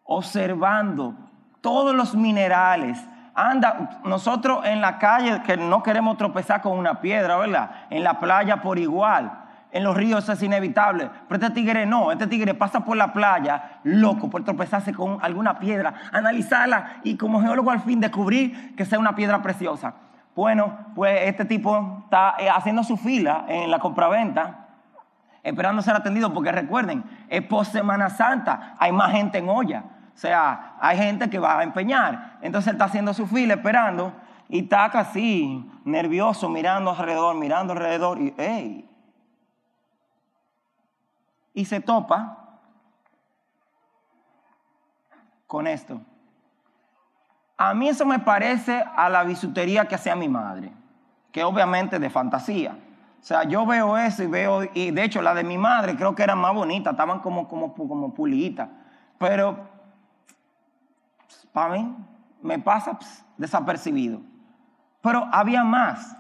observando 0.05 1.15
todos 1.61 1.95
los 1.95 2.15
minerales, 2.15 2.99
anda, 3.35 4.01
nosotros 4.05 4.65
en 4.65 4.81
la 4.81 4.99
calle 4.99 5.43
que 5.43 5.57
no 5.57 5.83
queremos 5.83 6.17
tropezar 6.17 6.63
con 6.63 6.79
una 6.79 7.01
piedra, 7.01 7.37
¿verdad? 7.37 7.71
En 7.91 8.05
la 8.05 8.21
playa 8.21 8.63
por 8.63 8.79
igual. 8.79 9.41
En 9.73 9.83
los 9.83 9.97
ríos 9.97 10.29
es 10.29 10.41
inevitable. 10.41 11.11
Pero 11.27 11.45
este 11.45 11.55
tigre 11.55 11.85
no, 11.85 12.13
este 12.13 12.29
tigre 12.29 12.55
pasa 12.55 12.85
por 12.85 12.97
la 12.97 13.13
playa, 13.13 13.81
loco, 13.83 14.31
por 14.31 14.45
tropezarse 14.45 14.95
con 14.95 15.19
alguna 15.21 15.59
piedra, 15.59 15.95
analizarla 16.13 16.99
y 17.03 17.17
como 17.17 17.41
geólogo 17.41 17.73
al 17.73 17.81
fin 17.81 17.99
descubrir 17.99 18.77
que 18.77 18.85
sea 18.85 19.01
una 19.01 19.17
piedra 19.17 19.43
preciosa. 19.43 19.95
Bueno, 20.37 20.79
pues 20.95 21.23
este 21.23 21.45
tipo 21.45 22.03
está 22.05 22.37
eh, 22.39 22.49
haciendo 22.49 22.85
su 22.85 22.97
fila 22.97 23.47
en 23.49 23.71
la 23.71 23.81
compraventa, 23.81 24.64
esperando 25.45 25.83
ser 25.83 25.95
atendido, 25.95 26.33
porque 26.33 26.51
recuerden, 26.51 27.05
es 27.29 27.43
post 27.43 27.73
Semana 27.73 28.09
Santa, 28.11 28.75
hay 28.79 28.91
más 28.91 29.13
gente 29.13 29.39
en 29.39 29.49
olla. 29.49 29.85
O 30.15 30.17
sea, 30.17 30.77
hay 30.81 30.97
gente 30.97 31.29
que 31.29 31.39
va 31.39 31.59
a 31.59 31.63
empeñar. 31.63 32.39
Entonces 32.41 32.69
él 32.69 32.75
está 32.77 32.87
haciendo 32.87 33.13
su 33.13 33.27
fila 33.27 33.55
esperando 33.55 34.13
y 34.49 34.61
está 34.61 34.89
casi 34.91 35.71
nervioso, 35.85 36.49
mirando 36.49 36.91
alrededor, 36.91 37.37
mirando 37.37 37.75
alrededor 37.75 38.21
y 38.21 38.35
¡ey! 38.39 38.89
Y 41.53 41.65
se 41.67 41.81
topa 41.81 42.39
con 45.47 45.67
esto. 45.67 46.01
A 47.57 47.75
mí 47.75 47.89
eso 47.89 48.07
me 48.07 48.19
parece 48.19 48.83
a 48.97 49.09
la 49.09 49.25
bisutería 49.25 49.87
que 49.87 49.95
hacía 49.95 50.17
mi 50.17 50.29
madre, 50.29 50.73
que 51.31 51.45
obviamente 51.45 51.99
de 51.99 52.11
fantasía. 52.11 52.77
O 53.25 53.27
sea, 53.27 53.45
yo 53.45 53.65
veo 53.65 53.97
eso 53.97 54.23
y 54.23 54.27
veo, 54.27 54.65
y 54.75 54.91
de 54.91 55.03
hecho 55.03 55.23
la 55.23 55.33
de 55.33 55.45
mi 55.45 55.57
madre 55.57 55.97
creo 55.97 56.15
que 56.15 56.23
era 56.23 56.37
más 56.37 56.53
bonita, 56.53 56.91
estaban 56.91 57.21
como, 57.21 57.49
como, 57.49 57.73
como 57.73 58.13
puliditas. 58.13 58.69
Pero 59.17 59.67
para 61.51 61.73
mí 61.73 61.97
me 62.43 62.59
pasa 62.59 62.99
desapercibido. 63.39 64.21
Pero 65.01 65.27
había 65.33 65.65
más. 65.65 66.15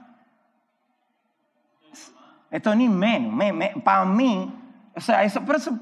Esto 2.50 2.74
ni 2.74 2.88
menos. 2.88 3.82
para 3.82 4.06
mí, 4.06 4.50
o 4.96 5.00
sea, 5.02 5.24
eso, 5.24 5.42
pero 5.44 5.58
eso, 5.58 5.78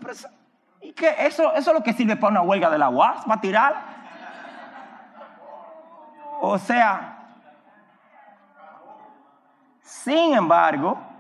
¿y 0.81 0.93
qué? 0.93 1.15
Eso, 1.21 1.55
eso 1.55 1.71
es 1.71 1.77
lo 1.77 1.85
que 1.85 1.93
sirve 1.93 2.17
para 2.17 2.33
una 2.33 2.43
huelga 2.43 2.69
de 2.69 2.79
la 2.79 2.89
UAS, 2.89 3.25
para 3.27 3.41
tirar. 3.41 3.75
O 6.41 6.59
sea, 6.59 7.37
sin 9.83 10.35
embargo, 10.35 11.12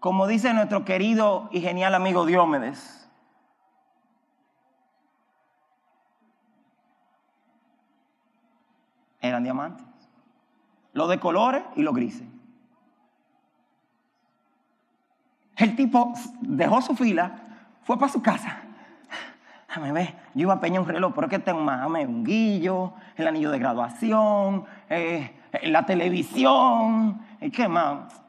como 0.00 0.26
dice 0.26 0.52
nuestro 0.54 0.84
querido 0.86 1.50
y 1.52 1.60
genial 1.60 1.94
amigo 1.94 2.24
Diómedes, 2.24 3.08
eran 9.20 9.44
diamantes. 9.44 9.86
Los 10.94 11.08
de 11.10 11.20
colores 11.20 11.62
y 11.76 11.82
los 11.82 11.94
grises. 11.94 12.26
El 15.56 15.76
tipo 15.76 16.14
dejó 16.40 16.80
su 16.80 16.96
fila, 16.96 17.66
fue 17.82 17.98
para 17.98 18.10
su 18.10 18.22
casa. 18.22 18.62
Dame 19.68 19.92
ver, 19.92 20.14
yo 20.34 20.42
iba 20.42 20.54
a 20.54 20.60
peñar 20.60 20.80
un 20.80 20.88
reloj, 20.88 21.12
pero 21.14 21.26
es 21.26 21.30
que 21.30 21.38
tengo 21.38 21.60
más, 21.60 21.86
un 21.86 22.24
guillo, 22.24 22.94
el 23.16 23.28
anillo 23.28 23.50
de 23.50 23.58
graduación, 23.58 24.64
eh, 24.88 25.39
la 25.62 25.84
televisión, 25.84 27.20
¿y 27.40 27.50
qué 27.50 27.68
más? 27.68 28.22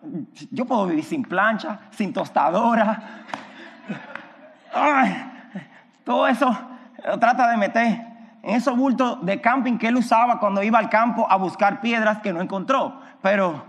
Yo 0.49 0.65
puedo 0.65 0.87
vivir 0.87 1.03
sin 1.03 1.23
plancha, 1.23 1.79
sin 1.91 2.13
tostadora. 2.13 3.25
todo 6.03 6.27
eso 6.27 6.57
lo 7.05 7.19
trata 7.19 7.49
de 7.49 7.57
meter 7.57 8.01
en 8.43 8.55
esos 8.55 8.75
bultos 8.75 9.23
de 9.25 9.39
camping 9.39 9.77
que 9.77 9.87
él 9.87 9.97
usaba 9.97 10.39
cuando 10.39 10.63
iba 10.63 10.79
al 10.79 10.89
campo 10.89 11.27
a 11.29 11.35
buscar 11.35 11.81
piedras 11.81 12.19
que 12.19 12.33
no 12.33 12.41
encontró. 12.41 12.99
Pero, 13.21 13.63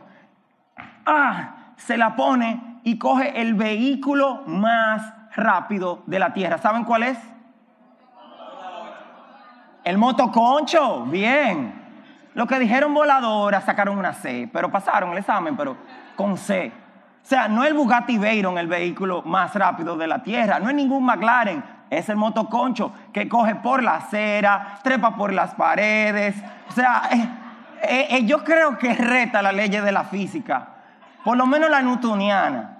ah, 1.05 1.75
se 1.77 1.97
la 1.97 2.17
pone 2.17 2.81
y 2.85 2.99
coge 2.99 3.41
el 3.41 3.55
vehículo 3.55 4.43
más 4.47 5.13
rápido 5.35 6.03
de 6.07 6.19
la 6.19 6.33
tierra. 6.33 6.59
¿Saben 6.59 6.85
cuál 6.85 7.03
es? 7.05 7.19
El 9.85 9.99
motoconcho, 9.99 11.05
bien. 11.07 11.82
Lo 12.35 12.47
que 12.47 12.59
dijeron 12.59 12.95
voladora 12.95 13.61
sacaron 13.61 13.99
una 13.99 14.15
C, 14.15 14.49
pero 14.53 14.71
pasaron 14.71 15.13
el 15.13 15.19
examen, 15.19 15.57
pero 15.57 15.77
con 16.17 16.37
C. 16.37 16.73
O 17.23 17.27
sea, 17.27 17.47
no 17.47 17.65
el 17.65 17.75
Bugatti 17.75 18.19
Veyron 18.19 18.59
el 18.59 18.67
vehículo 18.67 19.23
más 19.23 19.55
rápido 19.55 19.97
de 19.97 20.07
la 20.07 20.23
tierra, 20.23 20.59
no 20.59 20.69
es 20.69 20.75
ningún 20.75 21.05
McLaren, 21.05 21.63
es 21.91 22.09
el 22.09 22.17
motoconcho 22.17 22.93
que 23.13 23.29
coge 23.29 23.55
por 23.57 23.83
la 23.83 23.97
acera, 23.97 24.79
trepa 24.83 25.15
por 25.15 25.33
las 25.33 25.55
paredes. 25.55 26.35
O 26.69 26.73
sea, 26.73 27.09
eh, 27.13 27.29
eh, 27.83 28.07
eh, 28.11 28.25
yo 28.25 28.43
creo 28.43 28.79
que 28.79 28.95
reta 28.95 29.43
la 29.43 29.53
ley 29.53 29.69
de 29.69 29.93
la 29.93 30.05
física, 30.05 30.69
por 31.23 31.37
lo 31.37 31.47
menos 31.47 31.71
la 31.71 31.83
newtoniana. 31.83 32.79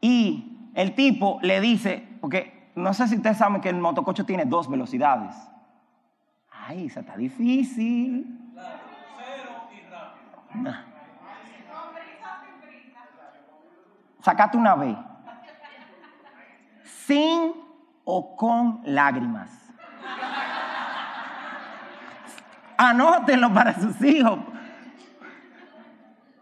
Y 0.00 0.70
el 0.74 0.94
tipo 0.94 1.38
le 1.42 1.60
dice, 1.60 2.08
porque 2.20 2.70
no 2.74 2.94
sé 2.94 3.08
si 3.08 3.16
ustedes 3.16 3.36
saben 3.36 3.60
que 3.60 3.68
el 3.68 3.76
motoconcho 3.76 4.24
tiene 4.24 4.46
dos 4.46 4.68
velocidades. 4.70 5.36
Ay, 6.70 6.86
eso 6.86 7.00
está 7.00 7.16
difícil. 7.16 8.54
Rápido. 8.54 9.50
Sacate 14.22 14.56
una 14.56 14.76
B 14.76 14.96
sin 16.84 17.54
o 18.04 18.36
con 18.36 18.82
lágrimas. 18.84 19.50
Anótenlo 22.78 23.52
para 23.52 23.74
sus 23.74 24.00
hijos. 24.02 24.38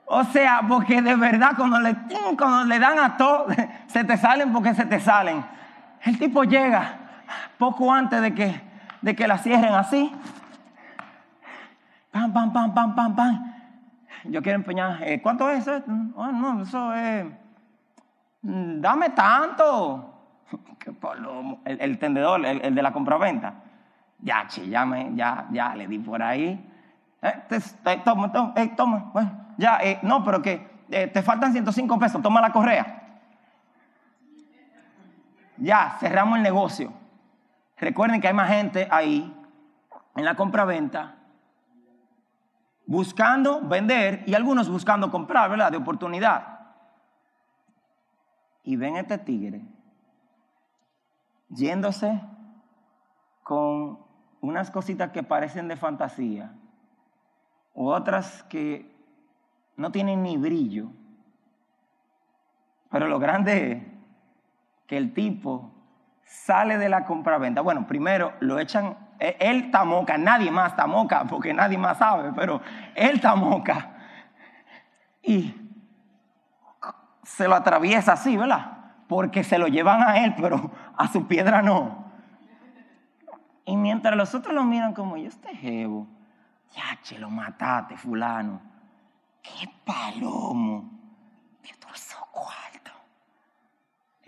O 0.05 0.25
sea, 0.25 0.61
porque 0.69 1.01
de 1.01 1.17
verdad 1.17 1.53
cuando 1.57 1.81
le, 1.81 1.97
cuando 2.37 2.65
le 2.65 2.79
dan 2.79 2.99
a 2.99 3.17
todo, 3.17 3.47
se 3.87 4.05
te 4.05 4.19
salen 4.19 4.53
porque 4.53 4.75
se 4.75 4.85
te 4.85 5.01
salen. 5.01 5.43
El 6.03 6.19
tipo 6.19 6.45
llega 6.45 6.99
poco 7.57 7.91
antes 7.91 8.21
de 8.21 8.35
que, 8.35 8.68
de 9.02 9.14
que 9.14 9.26
la 9.26 9.38
cierren 9.38 9.75
así. 9.75 10.12
Pam, 12.11 12.33
pam, 12.33 12.52
pam, 12.52 12.75
pam, 12.75 12.95
pam, 12.95 13.17
pam. 13.17 13.55
Yo 14.25 14.43
quiero 14.43 14.57
empeñar. 14.57 15.02
Eh, 15.02 15.21
¿Cuánto 15.23 15.49
es 15.50 15.67
eso? 15.67 15.83
Oh, 16.17 16.26
no, 16.26 16.62
eso 16.62 16.93
es. 16.95 17.26
Mm, 18.43 18.81
dame 18.81 19.11
tanto. 19.11 20.14
El, 21.64 21.99
tendedor, 21.99 22.45
el, 22.47 22.75
de 22.75 22.83
la 22.83 22.93
compraventa. 22.93 23.55
Ya, 24.21 24.47
che, 24.49 24.67
ya, 24.69 24.87
ya, 25.14 25.47
ya 25.50 25.75
le 25.75 25.87
di 25.87 25.99
por 25.99 26.23
ahí. 26.23 26.59
Eh, 27.21 27.61
toma, 28.05 28.33
toma, 28.33 28.52
eh, 28.57 28.69
toma. 28.75 29.12
ya, 29.59 29.78
eh, 29.83 29.99
no, 30.02 30.25
pero 30.25 30.40
que 30.40 30.78
te 30.88 31.23
faltan 31.23 31.52
105 31.52 31.99
pesos, 31.99 32.23
toma 32.23 32.40
la 32.40 32.50
correa. 32.50 33.02
Ya, 35.59 35.97
cerramos 36.00 36.38
el 36.38 36.43
negocio. 36.43 36.93
Recuerden 37.81 38.21
que 38.21 38.29
hay 38.29 38.35
más 38.35 38.51
gente 38.51 38.89
ahí 38.91 39.35
en 40.17 40.25
la 40.25 40.35
compraventa 40.35 41.17
buscando 42.87 43.61
vender 43.61 44.25
y 44.27 44.35
algunos 44.35 44.71
buscando 44.71 45.11
comprar, 45.11 45.51
¿verdad? 45.51 45.71
De 45.71 45.77
oportunidad. 45.77 46.59
Y 48.65 48.77
ven 48.77 48.97
este 48.97 49.19
tigre 49.19 49.63
yéndose 51.51 52.21
con 53.43 53.99
unas 54.41 54.71
cositas 54.71 55.11
que 55.11 55.23
parecen 55.23 55.69
de 55.69 55.77
fantasía, 55.77 56.53
u 57.75 57.89
otras 57.89 58.43
que 58.45 58.95
no 59.77 59.93
tienen 59.93 60.23
ni 60.23 60.37
brillo. 60.37 60.91
Pero 62.91 63.07
lo 63.07 63.19
grande 63.19 63.73
es 63.73 63.83
que 64.87 64.97
el 64.97 65.13
tipo 65.13 65.73
sale 66.29 66.79
de 66.79 66.89
la 66.89 67.05
compraventa. 67.05 67.63
Bueno, 67.63 67.87
primero 67.87 68.35
lo 68.41 68.59
echan, 68.59 68.97
e, 69.19 69.37
él 69.41 69.71
tamoca, 69.71 70.19
nadie 70.19 70.51
más 70.51 70.77
tamoca, 70.77 71.25
porque 71.25 71.55
nadie 71.55 71.79
más 71.79 71.99
sabe, 71.99 72.33
pero 72.35 72.61
él 72.95 73.21
tamoca. 73.21 73.95
Y 75.23 75.55
se 77.23 77.49
lo 77.49 77.55
atraviesa 77.55 78.13
así, 78.13 78.37
¿verdad? 78.37 78.93
Porque 79.09 79.43
se 79.43 79.59
lo 79.59 79.67
llevan 79.67 80.03
a 80.03 80.25
él, 80.25 80.35
pero 80.37 80.71
a 80.97 81.09
su 81.09 81.27
piedra 81.27 81.63
no. 81.63 82.07
Y 83.65 83.77
mientras 83.77 84.17
los 84.17 84.35
otros 84.35 84.55
lo 84.55 84.65
miran 84.65 84.95
como, 84.95 85.17
yo 85.17 85.29
este 85.29 85.55
jevo, 85.55 86.07
ya, 86.75 87.01
che, 87.03 87.19
lo 87.19 87.31
mataste, 87.31 87.97
fulano. 87.97 88.61
Qué 89.43 89.69
palomo. 89.85 90.91
Dios, 91.63 91.77
cuarto. 92.31 92.68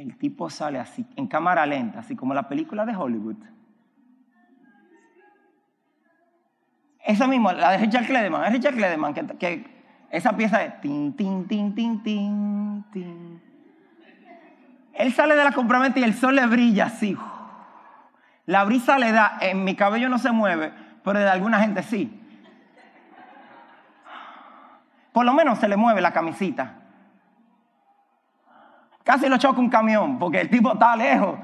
El 0.00 0.16
tipo 0.16 0.48
sale 0.48 0.78
así, 0.78 1.04
en 1.14 1.26
cámara 1.26 1.66
lenta, 1.66 1.98
así 1.98 2.16
como 2.16 2.32
la 2.32 2.48
película 2.48 2.86
de 2.86 2.96
Hollywood. 2.96 3.36
Esa 7.04 7.26
misma, 7.26 7.52
la 7.52 7.72
de 7.72 7.76
Richard 7.76 8.06
Cledeman, 8.06 8.46
es 8.46 8.52
Richard 8.52 8.76
Cledeman, 8.76 9.12
que, 9.12 9.66
esa 10.10 10.34
pieza 10.38 10.60
de 10.60 10.70
tin, 10.80 11.14
tin, 11.14 11.46
tin, 11.46 11.74
tin, 11.74 12.02
tin, 12.02 12.84
tin. 12.90 13.42
Él 14.94 15.12
sale 15.12 15.36
de 15.36 15.44
la 15.44 15.52
compraventa 15.52 16.00
y 16.00 16.04
el 16.04 16.14
sol 16.14 16.34
le 16.34 16.46
brilla 16.46 16.86
así. 16.86 17.14
La 18.46 18.64
brisa 18.64 18.98
le 18.98 19.12
da, 19.12 19.36
en 19.42 19.64
mi 19.64 19.74
cabello 19.74 20.08
no 20.08 20.16
se 20.16 20.32
mueve, 20.32 20.72
pero 21.04 21.18
de 21.18 21.28
alguna 21.28 21.60
gente 21.60 21.82
sí. 21.82 22.10
Por 25.12 25.26
lo 25.26 25.34
menos 25.34 25.58
se 25.58 25.68
le 25.68 25.76
mueve 25.76 26.00
la 26.00 26.14
camisita. 26.14 26.79
Casi 29.04 29.28
lo 29.28 29.38
choca 29.38 29.60
un 29.60 29.70
camión 29.70 30.18
porque 30.18 30.40
el 30.40 30.50
tipo 30.50 30.72
está 30.72 30.96
lejos. 30.96 31.38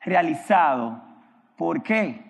Realizado. 0.00 1.02
¿Por 1.56 1.82
qué? 1.82 2.24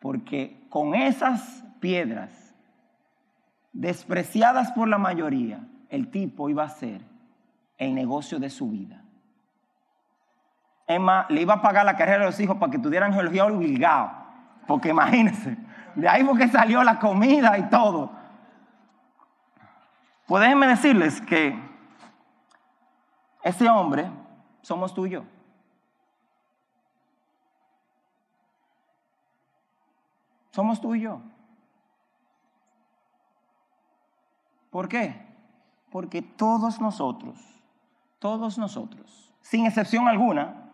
Porque 0.00 0.66
con 0.70 0.94
esas 0.94 1.64
piedras 1.80 2.54
despreciadas 3.72 4.72
por 4.72 4.88
la 4.88 4.98
mayoría, 4.98 5.60
el 5.88 6.10
tipo 6.10 6.48
iba 6.48 6.64
a 6.64 6.68
ser 6.68 7.02
el 7.78 7.94
negocio 7.94 8.38
de 8.38 8.50
su 8.50 8.70
vida. 8.70 9.02
Emma 10.86 11.26
le 11.28 11.42
iba 11.42 11.54
a 11.54 11.62
pagar 11.62 11.84
la 11.84 11.96
carrera 11.96 12.20
de 12.20 12.24
los 12.24 12.40
hijos 12.40 12.56
para 12.56 12.72
que 12.72 12.78
tuvieran 12.78 13.12
geología 13.12 13.44
obligado. 13.44 14.10
Porque 14.66 14.88
imagínense, 14.88 15.56
de 15.94 16.08
ahí 16.08 16.24
fue 16.24 16.38
que 16.38 16.48
salió 16.48 16.82
la 16.82 16.98
comida 16.98 17.58
y 17.58 17.68
todo. 17.68 18.10
Pues 20.26 20.42
déjenme 20.42 20.66
decirles 20.66 21.20
que 21.20 21.67
ese 23.48 23.68
hombre 23.68 24.10
somos 24.60 24.92
tú 24.92 25.06
y 25.06 25.10
yo. 25.10 25.24
Somos 30.50 30.80
tú 30.80 30.94
y 30.94 31.00
yo. 31.00 31.20
¿Por 34.70 34.88
qué? 34.88 35.26
Porque 35.90 36.20
todos 36.20 36.80
nosotros, 36.80 37.38
todos 38.18 38.58
nosotros, 38.58 39.32
sin 39.40 39.64
excepción 39.64 40.08
alguna, 40.08 40.70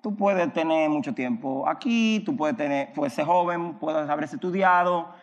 tú 0.00 0.16
puedes 0.16 0.52
tener 0.52 0.90
mucho 0.90 1.14
tiempo 1.14 1.68
aquí, 1.68 2.22
tú 2.26 2.36
puedes, 2.36 2.56
tener, 2.56 2.92
puedes 2.92 3.12
ser 3.12 3.26
joven, 3.26 3.74
puedes 3.74 4.08
haber 4.08 4.24
estudiado, 4.24 5.14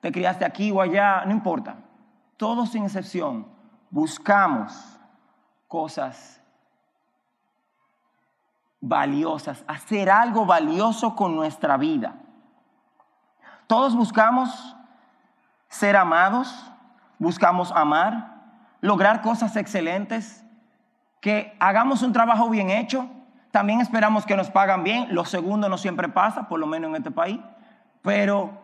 te 0.00 0.10
criaste 0.10 0.44
aquí 0.44 0.72
o 0.72 0.80
allá, 0.80 1.24
no 1.24 1.30
importa. 1.30 1.76
Todos 2.36 2.70
sin 2.70 2.84
excepción 2.84 3.46
buscamos 3.90 4.98
cosas 5.72 6.38
valiosas, 8.78 9.64
hacer 9.66 10.10
algo 10.10 10.44
valioso 10.44 11.16
con 11.16 11.34
nuestra 11.34 11.78
vida. 11.78 12.12
Todos 13.66 13.96
buscamos 13.96 14.76
ser 15.70 15.96
amados, 15.96 16.70
buscamos 17.18 17.72
amar, 17.72 18.34
lograr 18.82 19.22
cosas 19.22 19.56
excelentes, 19.56 20.44
que 21.22 21.56
hagamos 21.58 22.02
un 22.02 22.12
trabajo 22.12 22.50
bien 22.50 22.68
hecho, 22.68 23.08
también 23.50 23.80
esperamos 23.80 24.26
que 24.26 24.36
nos 24.36 24.50
pagan 24.50 24.84
bien. 24.84 25.14
Lo 25.14 25.24
segundo 25.24 25.70
no 25.70 25.78
siempre 25.78 26.10
pasa, 26.10 26.48
por 26.48 26.60
lo 26.60 26.66
menos 26.66 26.90
en 26.90 26.96
este 26.96 27.10
país. 27.10 27.40
Pero 28.02 28.60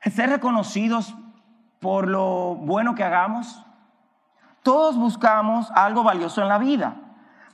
ser 0.00 0.28
reconocidos 0.28 1.14
por 1.78 2.08
lo 2.08 2.56
bueno 2.56 2.96
que 2.96 3.04
hagamos. 3.04 3.64
Todos 4.62 4.96
buscamos 4.96 5.70
algo 5.72 6.02
valioso 6.02 6.42
en 6.42 6.48
la 6.48 6.58
vida. 6.58 6.96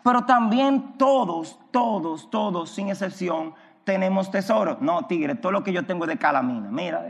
Pero 0.02 0.24
también 0.24 0.96
todos, 0.98 1.58
todos, 1.70 2.30
todos, 2.30 2.70
sin 2.70 2.88
excepción, 2.88 3.54
tenemos 3.84 4.30
tesoros. 4.30 4.80
No, 4.80 5.06
tigre, 5.06 5.34
todo 5.34 5.52
lo 5.52 5.64
que 5.64 5.72
yo 5.72 5.86
tengo 5.86 6.04
es 6.04 6.08
de 6.08 6.18
calamina. 6.18 6.68
Mira, 6.70 7.04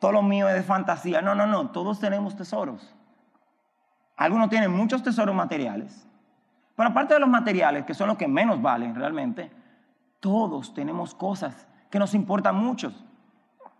todo 0.00 0.12
lo 0.12 0.22
mío 0.22 0.48
es 0.48 0.54
de 0.54 0.62
fantasía. 0.62 1.22
No, 1.22 1.34
no, 1.34 1.46
no, 1.46 1.70
todos 1.70 1.98
tenemos 1.98 2.36
tesoros. 2.36 2.94
Algunos 4.16 4.48
tienen 4.48 4.70
muchos 4.70 5.02
tesoros 5.02 5.34
materiales 5.34 6.06
pero 6.76 6.90
aparte 6.90 7.14
de 7.14 7.20
los 7.20 7.28
materiales, 7.28 7.86
que 7.86 7.94
son 7.94 8.08
los 8.08 8.18
que 8.18 8.28
menos 8.28 8.60
valen 8.60 8.94
realmente, 8.94 9.50
todos 10.20 10.74
tenemos 10.74 11.14
cosas 11.14 11.66
que 11.90 11.98
nos 11.98 12.14
importan 12.14 12.54
mucho. 12.54 12.92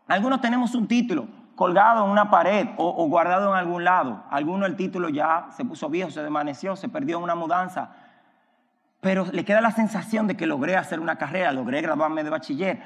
Algunos 0.09 0.41
tenemos 0.41 0.75
un 0.75 0.89
título 0.89 1.29
colgado 1.57 2.05
en 2.05 2.11
una 2.11 2.31
pared 2.31 2.69
o, 2.77 3.07
guardado 3.09 3.51
en 3.51 3.59
algún 3.59 3.83
lado. 3.83 4.23
Algunos 4.31 4.69
el 4.69 4.77
título 4.77 5.09
ya 5.09 5.49
se 5.51 5.65
puso 5.65 5.89
viejo, 5.89 6.11
se 6.11 6.23
desvaneció, 6.23 6.77
se 6.77 6.89
perdió 6.89 7.17
en 7.19 7.25
una 7.25 7.35
mudanza. 7.35 7.91
Pero 9.01 9.27
le 9.33 9.45
queda 9.45 9.61
la 9.61 9.73
sensación 9.73 10.29
de 10.29 10.37
que 10.37 10.47
logré 10.47 10.77
hacer 10.77 11.01
una 11.01 11.17
carrera, 11.17 11.51
logré 11.53 11.81
graduarme 11.83 12.23
de 12.23 12.31
bachiller, 12.31 12.83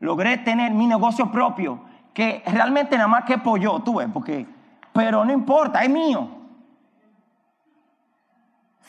logré 0.00 0.38
tener 0.38 0.72
mi 0.72 0.86
negocio 0.86 1.30
propio, 1.30 1.84
que 2.12 2.42
realmente 2.46 2.96
nada 2.96 3.08
más 3.08 3.24
que 3.24 3.38
pollo, 3.38 3.80
tuve, 3.80 4.08
porque, 4.08 4.46
pero 4.92 5.24
no 5.24 5.32
importa, 5.32 5.82
es 5.84 5.90
mío 5.90 6.44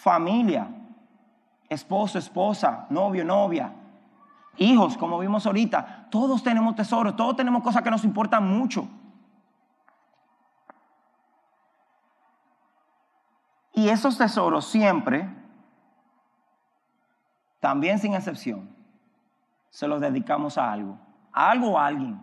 familia, 0.06 0.68
esposo, 1.68 2.20
esposa, 2.20 2.86
novio, 2.92 3.26
novia, 3.26 3.74
hijos, 4.58 4.98
como 4.98 5.18
vimos 5.18 5.48
ahorita. 5.48 6.10
Todos 6.12 6.44
tenemos 6.44 6.76
tesoros, 6.76 7.16
todos 7.16 7.36
tenemos 7.36 7.64
cosas 7.64 7.82
que 7.82 7.90
nos 7.90 8.04
importan 8.04 8.48
mucho. 8.48 8.88
Y 13.86 13.90
esos 13.90 14.18
tesoros 14.18 14.66
siempre, 14.66 15.30
también 17.60 18.00
sin 18.00 18.16
excepción, 18.16 18.76
se 19.70 19.88
los 19.88 20.02
dedicamos 20.02 20.58
a 20.58 20.72
algo, 20.72 20.98
a 21.32 21.52
algo 21.52 21.74
o 21.74 21.78
a 21.78 21.86
alguien. 21.86 22.20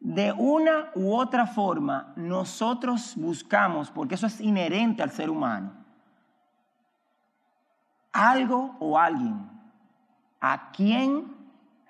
de 0.00 0.32
una 0.32 0.92
u 0.94 1.14
otra 1.14 1.46
forma 1.46 2.14
nosotros 2.16 3.16
buscamos, 3.16 3.90
porque 3.90 4.14
eso 4.14 4.28
es 4.28 4.40
inherente 4.40 5.02
al 5.02 5.10
ser 5.10 5.28
humano, 5.28 5.72
algo 8.12 8.76
o 8.78 8.98
alguien 8.98 9.50
a 10.40 10.70
quien 10.70 11.36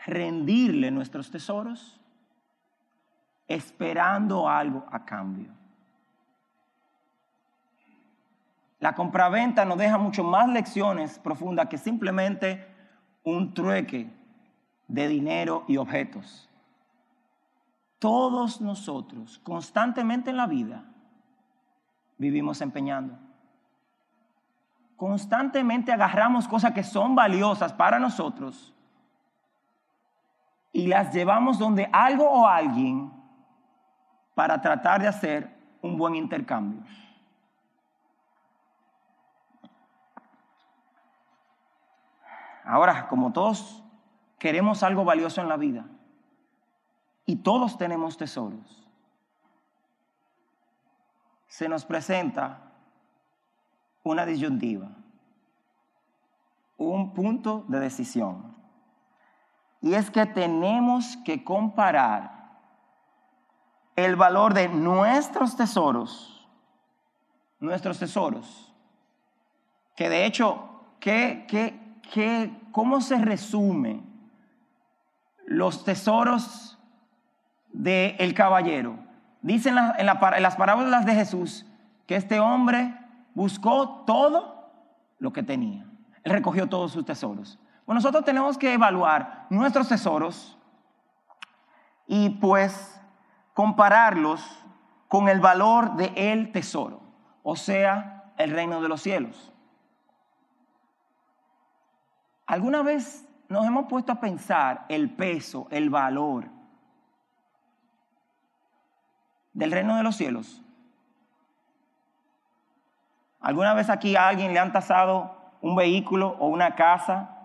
rendirle 0.05 0.91
nuestros 0.91 1.31
tesoros 1.31 2.01
esperando 3.47 4.49
algo 4.49 4.85
a 4.91 5.05
cambio. 5.05 5.66
La 8.87 8.95
compraventa 8.95 9.65
nos 9.65 9.79
deja 9.79 9.99
mucho 9.99 10.23
más 10.23 10.49
lecciones 10.49 11.19
profundas 11.19 11.67
que 11.67 11.77
simplemente 11.77 12.65
un 13.25 13.53
trueque 13.53 14.09
de 14.87 15.09
dinero 15.09 15.65
y 15.67 15.77
objetos 15.77 16.49
todos 17.99 18.61
nosotros 18.61 19.41
constantemente 19.41 20.31
en 20.31 20.37
la 20.37 20.47
vida 20.47 20.85
vivimos 22.17 22.61
empeñando. 22.61 23.19
Constantemente 24.95 25.91
agarramos 25.91 26.47
cosas 26.47 26.71
que 26.73 26.85
son 26.85 27.17
valiosas 27.17 27.73
para 27.73 27.99
nosotros 27.99 28.73
y 30.73 30.87
las 30.87 31.13
llevamos 31.13 31.59
donde 31.59 31.91
algo 31.93 32.31
o 32.31 32.47
alguien 32.47 33.13
para 34.37 34.61
tratar 34.61 35.01
de 35.01 35.09
hacer 35.09 35.59
un 35.83 35.97
buen 35.97 36.15
intercambio. 36.15 36.85
Ahora, 42.67 43.07
como 43.09 43.33
todos 43.33 43.85
queremos 44.39 44.83
algo 44.83 45.05
valioso 45.05 45.41
en 45.41 45.49
la 45.49 45.57
vida, 45.57 45.87
y 47.25 47.37
todos 47.37 47.79
tenemos 47.79 48.17
tesoros, 48.17 48.87
se 51.47 51.69
nos 51.69 51.85
presenta 51.85 52.73
una 54.03 54.27
disyuntiva, 54.27 54.91
un 56.77 57.15
punto 57.15 57.65
de 57.69 57.81
decisión. 57.81 58.57
Y 59.81 59.95
es 59.95 60.11
que 60.11 60.27
tenemos 60.27 61.17
que 61.19 61.45
comparar 61.45 62.37
el 63.95 64.17
valor 64.17 64.55
de 64.55 64.69
nuestros 64.69 65.57
tesoros, 65.57 66.49
nuestros 67.61 67.99
tesoros, 67.99 68.73
que 69.95 70.09
de 70.09 70.27
hecho, 70.27 70.69
¿qué, 71.01 71.47
qué, 71.49 71.86
qué, 72.13 72.51
¿cómo 72.73 73.01
se 73.01 73.19
resume 73.19 74.03
los 75.47 75.85
tesoros 75.85 76.79
del 77.73 78.35
caballero? 78.35 78.99
Dicen 79.43 79.77
en, 79.99 80.07
las 80.07 80.57
parábolas 80.57 81.07
de 81.07 81.15
Jesús 81.15 81.67
que 82.07 82.17
este 82.17 82.41
hombre 82.41 82.97
buscó 83.35 84.05
todo 84.07 84.71
lo 85.19 85.33
que 85.33 85.43
tenía. 85.43 85.87
Él 86.25 86.33
recogió 86.33 86.69
todos 86.69 86.93
sus 86.93 87.05
tesoros. 87.05 87.59
Bueno, 87.85 87.99
nosotros 88.01 88.25
tenemos 88.25 88.59
que 88.59 88.73
evaluar 88.73 89.47
nuestros 89.51 89.89
tesoros 89.89 90.59
y 92.07 92.31
pues 92.31 93.01
compararlos 93.55 94.43
con 95.09 95.29
el 95.29 95.41
valor 95.41 95.97
de 95.97 96.13
el 96.17 96.51
tesoro, 96.53 97.01
o 97.43 97.55
sea, 97.57 98.33
el 98.39 98.51
reino 98.51 98.81
de 98.81 98.89
los 98.89 99.01
cielos. 99.01 99.53
¿Alguna 102.47 102.83
vez 102.83 103.29
nos 103.49 103.67
hemos 103.67 103.87
puesto 103.87 104.13
a 104.13 104.21
pensar 104.21 104.87
el 104.89 105.11
peso, 105.11 105.67
el 105.71 105.91
valor 105.91 106.49
del 109.53 109.73
reino 109.73 109.97
de 109.97 110.03
los 110.03 110.17
cielos? 110.17 110.63
¿Alguna 113.41 113.75
vez 113.75 113.91
aquí 113.91 114.17
a 114.17 114.29
alguien 114.29 114.53
le 114.53 114.59
han 114.59 114.73
tasado 114.73 115.37
un 115.61 115.77
vehículo 115.77 116.37
o 116.39 116.49
una 116.49 116.75
casa 116.75 117.37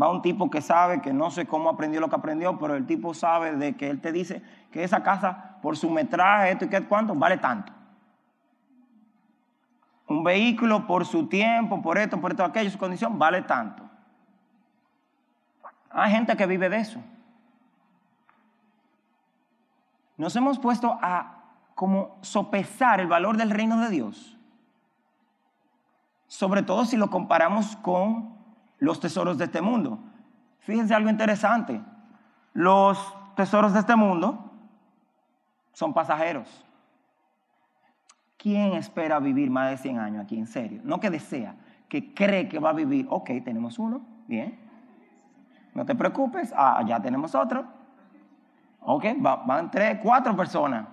Va 0.00 0.10
un 0.10 0.22
tipo 0.22 0.50
que 0.50 0.62
sabe, 0.62 1.02
que 1.02 1.12
no 1.12 1.30
sé 1.30 1.46
cómo 1.46 1.68
aprendió 1.68 2.00
lo 2.00 2.08
que 2.08 2.16
aprendió, 2.16 2.58
pero 2.58 2.76
el 2.76 2.86
tipo 2.86 3.12
sabe 3.12 3.56
de 3.56 3.76
que 3.76 3.90
él 3.90 4.00
te 4.00 4.10
dice 4.10 4.42
que 4.70 4.84
esa 4.84 5.02
casa, 5.02 5.58
por 5.60 5.76
su 5.76 5.90
metraje, 5.90 6.52
esto 6.52 6.64
y 6.64 6.68
qué 6.68 6.82
cuánto, 6.86 7.14
vale 7.14 7.36
tanto. 7.36 7.72
Un 10.12 10.24
vehículo 10.24 10.86
por 10.86 11.06
su 11.06 11.26
tiempo, 11.26 11.80
por 11.80 11.96
esto, 11.96 12.20
por 12.20 12.32
esto, 12.32 12.44
aquello, 12.44 12.70
su 12.70 12.76
condición, 12.76 13.18
vale 13.18 13.40
tanto. 13.40 13.82
Hay 15.90 16.10
gente 16.10 16.36
que 16.36 16.46
vive 16.46 16.68
de 16.68 16.76
eso. 16.76 17.00
Nos 20.18 20.36
hemos 20.36 20.58
puesto 20.58 20.98
a 21.00 21.44
como 21.74 22.18
sopesar 22.20 23.00
el 23.00 23.06
valor 23.06 23.38
del 23.38 23.48
reino 23.48 23.80
de 23.80 23.88
Dios. 23.88 24.38
Sobre 26.26 26.62
todo 26.62 26.84
si 26.84 26.98
lo 26.98 27.08
comparamos 27.08 27.76
con 27.76 28.36
los 28.78 29.00
tesoros 29.00 29.38
de 29.38 29.46
este 29.46 29.62
mundo. 29.62 29.98
Fíjense 30.60 30.94
algo 30.94 31.08
interesante. 31.08 31.80
Los 32.52 32.98
tesoros 33.34 33.72
de 33.72 33.80
este 33.80 33.96
mundo 33.96 34.52
son 35.72 35.94
pasajeros. 35.94 36.66
¿Quién 38.42 38.72
espera 38.72 39.20
vivir 39.20 39.50
más 39.50 39.70
de 39.70 39.76
100 39.76 39.98
años 40.00 40.24
aquí? 40.24 40.36
En 40.36 40.48
serio. 40.48 40.80
No 40.82 40.98
que 40.98 41.10
desea, 41.10 41.54
que 41.88 42.12
cree 42.12 42.48
que 42.48 42.58
va 42.58 42.70
a 42.70 42.72
vivir. 42.72 43.06
Ok, 43.08 43.30
tenemos 43.44 43.78
uno. 43.78 44.00
Bien. 44.26 44.58
No 45.74 45.86
te 45.86 45.94
preocupes. 45.94 46.52
Ah, 46.56 46.82
ya 46.84 47.00
tenemos 47.00 47.36
otro. 47.36 47.64
Ok, 48.80 49.04
van 49.20 49.70
tres, 49.70 50.00
cuatro 50.02 50.34
personas. 50.34 50.88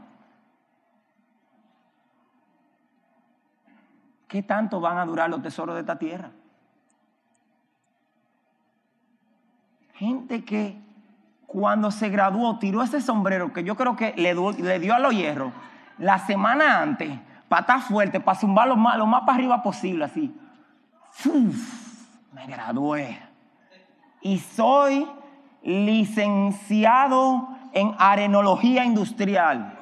¿Qué 4.28 4.44
tanto 4.44 4.80
van 4.80 5.00
a 5.00 5.06
durar 5.08 5.28
los 5.28 5.42
tesoros 5.42 5.74
de 5.74 5.82
esta 5.82 5.98
tierra? 5.98 6.30
Gente 9.96 10.46
que 10.46 10.80
cuando 11.48 11.90
se 11.90 12.10
graduó 12.10 12.60
tiró 12.60 12.84
ese 12.84 13.02
sombrero 13.02 13.52
que 13.52 13.64
yo 13.64 13.76
creo 13.76 13.96
que 13.96 14.14
le, 14.18 14.36
dio, 14.80 14.94
a 14.94 15.00
los 15.00 15.16
hierros 15.16 15.52
la 15.98 16.20
semana 16.20 16.80
antes, 16.80 17.20
para 17.50 17.62
estar 17.62 17.82
fuerte, 17.82 18.20
para 18.20 18.40
zumbar 18.40 18.68
lo 18.68 18.78
más, 18.78 18.98
más 19.06 19.22
para 19.22 19.34
arriba 19.34 19.62
posible, 19.62 20.06
así. 20.06 20.34
me 22.32 22.48
gradué. 22.48 23.20
Y 24.22 24.38
soy 24.38 25.08
licenciado 25.64 27.50
en 27.74 27.94
arenología 27.98 28.86
industrial. 28.86 29.76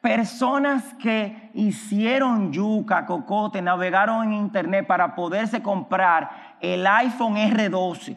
Personas 0.00 0.94
que 0.94 1.50
hicieron 1.54 2.52
yuca, 2.52 3.06
cocote, 3.06 3.62
navegaron 3.62 4.24
en 4.24 4.32
internet 4.32 4.86
para 4.86 5.14
poderse 5.14 5.62
comprar 5.62 6.56
el 6.60 6.84
iPhone 6.86 7.36
R12. 7.36 8.16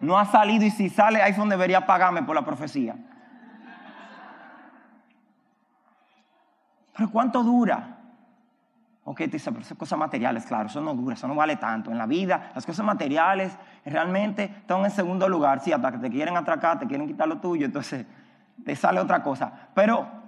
No 0.00 0.18
ha 0.18 0.24
salido 0.24 0.64
y 0.64 0.70
si 0.70 0.88
sale 0.88 1.20
iPhone 1.22 1.50
debería 1.50 1.84
pagarme 1.84 2.22
por 2.22 2.34
la 2.34 2.44
profecía. 2.44 2.96
Pero 6.96 7.10
¿cuánto 7.10 7.42
dura? 7.42 7.98
Ok, 9.04 9.18
te 9.18 9.28
dice, 9.28 9.52
pero 9.52 9.64
son 9.64 9.76
cosas 9.76 9.98
materiales, 9.98 10.46
claro, 10.46 10.66
eso 10.66 10.80
no 10.80 10.92
dura, 10.94 11.14
eso 11.14 11.28
no 11.28 11.34
vale 11.34 11.56
tanto. 11.56 11.92
En 11.92 11.98
la 11.98 12.06
vida, 12.06 12.50
las 12.54 12.66
cosas 12.66 12.84
materiales 12.84 13.56
realmente 13.84 14.44
están 14.44 14.84
en 14.84 14.90
segundo 14.90 15.28
lugar. 15.28 15.60
Sí, 15.60 15.72
hasta 15.72 15.92
que 15.92 15.98
te 15.98 16.10
quieren 16.10 16.36
atracar, 16.36 16.78
te 16.78 16.86
quieren 16.86 17.06
quitar 17.06 17.28
lo 17.28 17.38
tuyo, 17.38 17.66
entonces 17.66 18.04
te 18.64 18.74
sale 18.74 18.98
otra 18.98 19.22
cosa. 19.22 19.68
Pero 19.74 20.26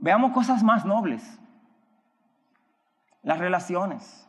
Veamos 0.00 0.32
cosas 0.32 0.62
más 0.62 0.86
nobles. 0.86 1.38
Las 3.22 3.38
relaciones. 3.38 4.26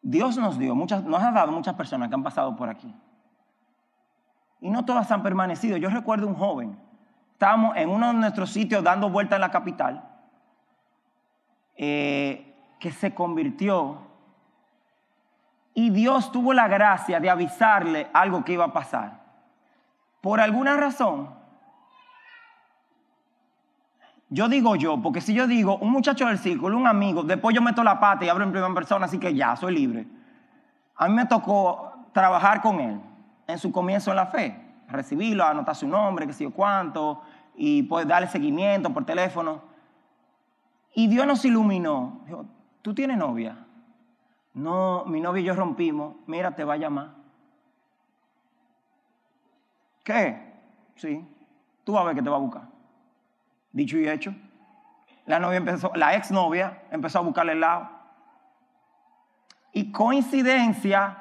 Dios 0.00 0.38
nos 0.38 0.58
dio, 0.58 0.74
muchas, 0.74 1.04
nos 1.04 1.22
ha 1.22 1.30
dado 1.30 1.52
muchas 1.52 1.74
personas 1.74 2.08
que 2.08 2.14
han 2.14 2.22
pasado 2.22 2.56
por 2.56 2.70
aquí. 2.70 2.92
Y 4.60 4.70
no 4.70 4.84
todas 4.84 5.10
han 5.10 5.22
permanecido. 5.22 5.76
Yo 5.76 5.88
recuerdo 5.88 6.26
un 6.26 6.34
joven, 6.34 6.78
estábamos 7.32 7.76
en 7.76 7.88
uno 7.88 8.08
de 8.08 8.14
nuestros 8.14 8.50
sitios 8.50 8.84
dando 8.84 9.08
vuelta 9.10 9.36
en 9.36 9.40
la 9.40 9.50
capital, 9.50 10.04
eh, 11.76 12.54
que 12.78 12.90
se 12.92 13.14
convirtió 13.14 14.10
y 15.74 15.90
Dios 15.90 16.32
tuvo 16.32 16.52
la 16.52 16.68
gracia 16.68 17.20
de 17.20 17.30
avisarle 17.30 18.08
algo 18.12 18.44
que 18.44 18.52
iba 18.52 18.64
a 18.64 18.72
pasar. 18.72 19.20
Por 20.20 20.40
alguna 20.40 20.76
razón, 20.76 21.30
yo 24.28 24.48
digo 24.48 24.76
yo, 24.76 25.00
porque 25.00 25.20
si 25.20 25.32
yo 25.32 25.46
digo 25.46 25.78
un 25.78 25.90
muchacho 25.90 26.26
del 26.26 26.38
círculo, 26.38 26.76
un 26.76 26.86
amigo, 26.86 27.22
después 27.22 27.54
yo 27.54 27.62
meto 27.62 27.82
la 27.82 27.98
pata 27.98 28.24
y 28.24 28.28
abro 28.28 28.44
en 28.44 28.52
primera 28.52 28.74
persona, 28.74 29.06
así 29.06 29.18
que 29.18 29.34
ya, 29.34 29.56
soy 29.56 29.74
libre. 29.74 30.06
A 30.96 31.08
mí 31.08 31.14
me 31.14 31.26
tocó 31.26 31.94
trabajar 32.12 32.60
con 32.60 32.80
él 32.80 33.00
en 33.52 33.58
su 33.58 33.72
comienzo 33.72 34.10
en 34.10 34.16
la 34.16 34.26
fe, 34.26 34.60
recibirlo, 34.88 35.44
anotar 35.44 35.74
su 35.74 35.86
nombre, 35.86 36.26
qué 36.26 36.32
sé 36.32 36.44
yo 36.44 36.52
cuánto, 36.52 37.22
y 37.54 37.82
pues 37.84 38.06
darle 38.06 38.28
seguimiento 38.28 38.92
por 38.92 39.04
teléfono. 39.04 39.62
Y 40.94 41.08
Dios 41.08 41.26
nos 41.26 41.44
iluminó. 41.44 42.20
Dijo, 42.26 42.46
¿tú 42.82 42.94
tienes 42.94 43.16
novia? 43.16 43.56
No, 44.54 45.04
mi 45.06 45.20
novio 45.20 45.42
y 45.42 45.44
yo 45.44 45.54
rompimos. 45.54 46.16
Mira, 46.26 46.54
te 46.54 46.64
va 46.64 46.74
a 46.74 46.78
llamar. 46.78 47.10
¿Qué? 50.02 50.52
Sí. 50.96 51.24
Tú 51.84 51.92
vas 51.92 52.02
a 52.02 52.06
ver 52.06 52.16
que 52.16 52.22
te 52.22 52.30
va 52.30 52.36
a 52.36 52.40
buscar. 52.40 52.62
Dicho 53.72 53.96
y 53.98 54.08
hecho. 54.08 54.34
La 55.26 55.38
novia 55.38 55.58
empezó, 55.58 55.92
la 55.94 56.14
exnovia 56.16 56.82
empezó 56.90 57.18
a 57.18 57.22
buscarle 57.22 57.52
el 57.52 57.60
lado. 57.60 57.88
Y 59.72 59.92
coincidencia, 59.92 61.19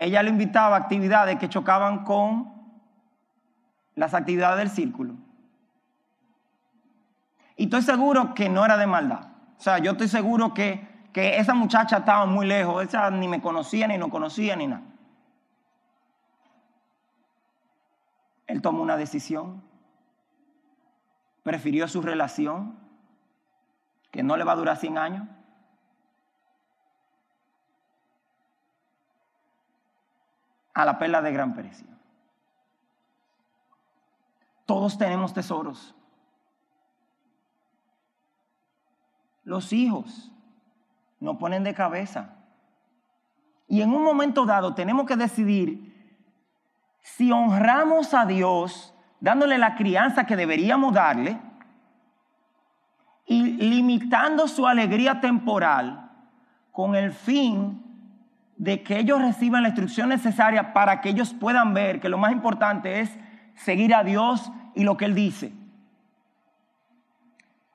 ella 0.00 0.22
le 0.24 0.30
invitaba 0.30 0.74
a 0.74 0.80
actividades 0.80 1.38
que 1.38 1.48
chocaban 1.48 2.04
con 2.04 2.52
las 3.94 4.14
actividades 4.14 4.58
del 4.58 4.70
círculo. 4.70 5.14
Y 7.56 7.64
estoy 7.64 7.82
seguro 7.82 8.34
que 8.34 8.48
no 8.48 8.64
era 8.64 8.76
de 8.76 8.88
maldad. 8.88 9.28
O 9.56 9.62
sea, 9.62 9.78
yo 9.78 9.92
estoy 9.92 10.08
seguro 10.08 10.52
que 10.54 10.90
que 11.12 11.38
esa 11.38 11.54
muchacha 11.54 11.98
estaba 11.98 12.26
muy 12.26 12.46
lejos, 12.46 12.84
esa 12.84 13.10
ni 13.10 13.26
me 13.28 13.40
conocía, 13.40 13.88
ni 13.88 13.98
no 13.98 14.10
conocía, 14.10 14.56
ni 14.56 14.66
nada. 14.66 14.82
Él 18.46 18.62
tomó 18.62 18.82
una 18.82 18.96
decisión, 18.96 19.62
prefirió 21.42 21.88
su 21.88 22.02
relación, 22.02 22.78
que 24.10 24.22
no 24.22 24.36
le 24.36 24.44
va 24.44 24.52
a 24.52 24.56
durar 24.56 24.76
100 24.76 24.98
años. 24.98 25.28
A 30.82 30.84
la 30.84 30.98
perla 30.98 31.22
de 31.22 31.32
gran 31.32 31.54
precio. 31.54 31.86
Todos 34.66 34.96
tenemos 34.98 35.34
tesoros. 35.34 35.94
Los 39.44 39.72
hijos 39.72 40.30
nos 41.18 41.36
ponen 41.38 41.64
de 41.64 41.74
cabeza. 41.74 42.36
Y 43.66 43.82
en 43.82 43.92
un 43.92 44.02
momento 44.02 44.46
dado 44.46 44.74
tenemos 44.74 45.06
que 45.06 45.16
decidir 45.16 45.90
si 47.02 47.32
honramos 47.32 48.14
a 48.14 48.26
Dios 48.26 48.94
dándole 49.20 49.58
la 49.58 49.74
crianza 49.74 50.24
que 50.24 50.36
deberíamos 50.36 50.94
darle 50.94 51.40
y 53.26 53.42
limitando 53.42 54.48
su 54.48 54.66
alegría 54.66 55.20
temporal 55.20 56.10
con 56.72 56.94
el 56.94 57.12
fin 57.12 57.89
de 58.60 58.82
que 58.82 58.98
ellos 58.98 59.22
reciban 59.22 59.62
la 59.62 59.70
instrucción 59.70 60.10
necesaria 60.10 60.74
para 60.74 61.00
que 61.00 61.08
ellos 61.08 61.32
puedan 61.32 61.72
ver 61.72 61.98
que 61.98 62.10
lo 62.10 62.18
más 62.18 62.30
importante 62.30 63.00
es 63.00 63.10
seguir 63.54 63.94
a 63.94 64.04
Dios 64.04 64.52
y 64.74 64.84
lo 64.84 64.98
que 64.98 65.06
Él 65.06 65.14
dice. 65.14 65.54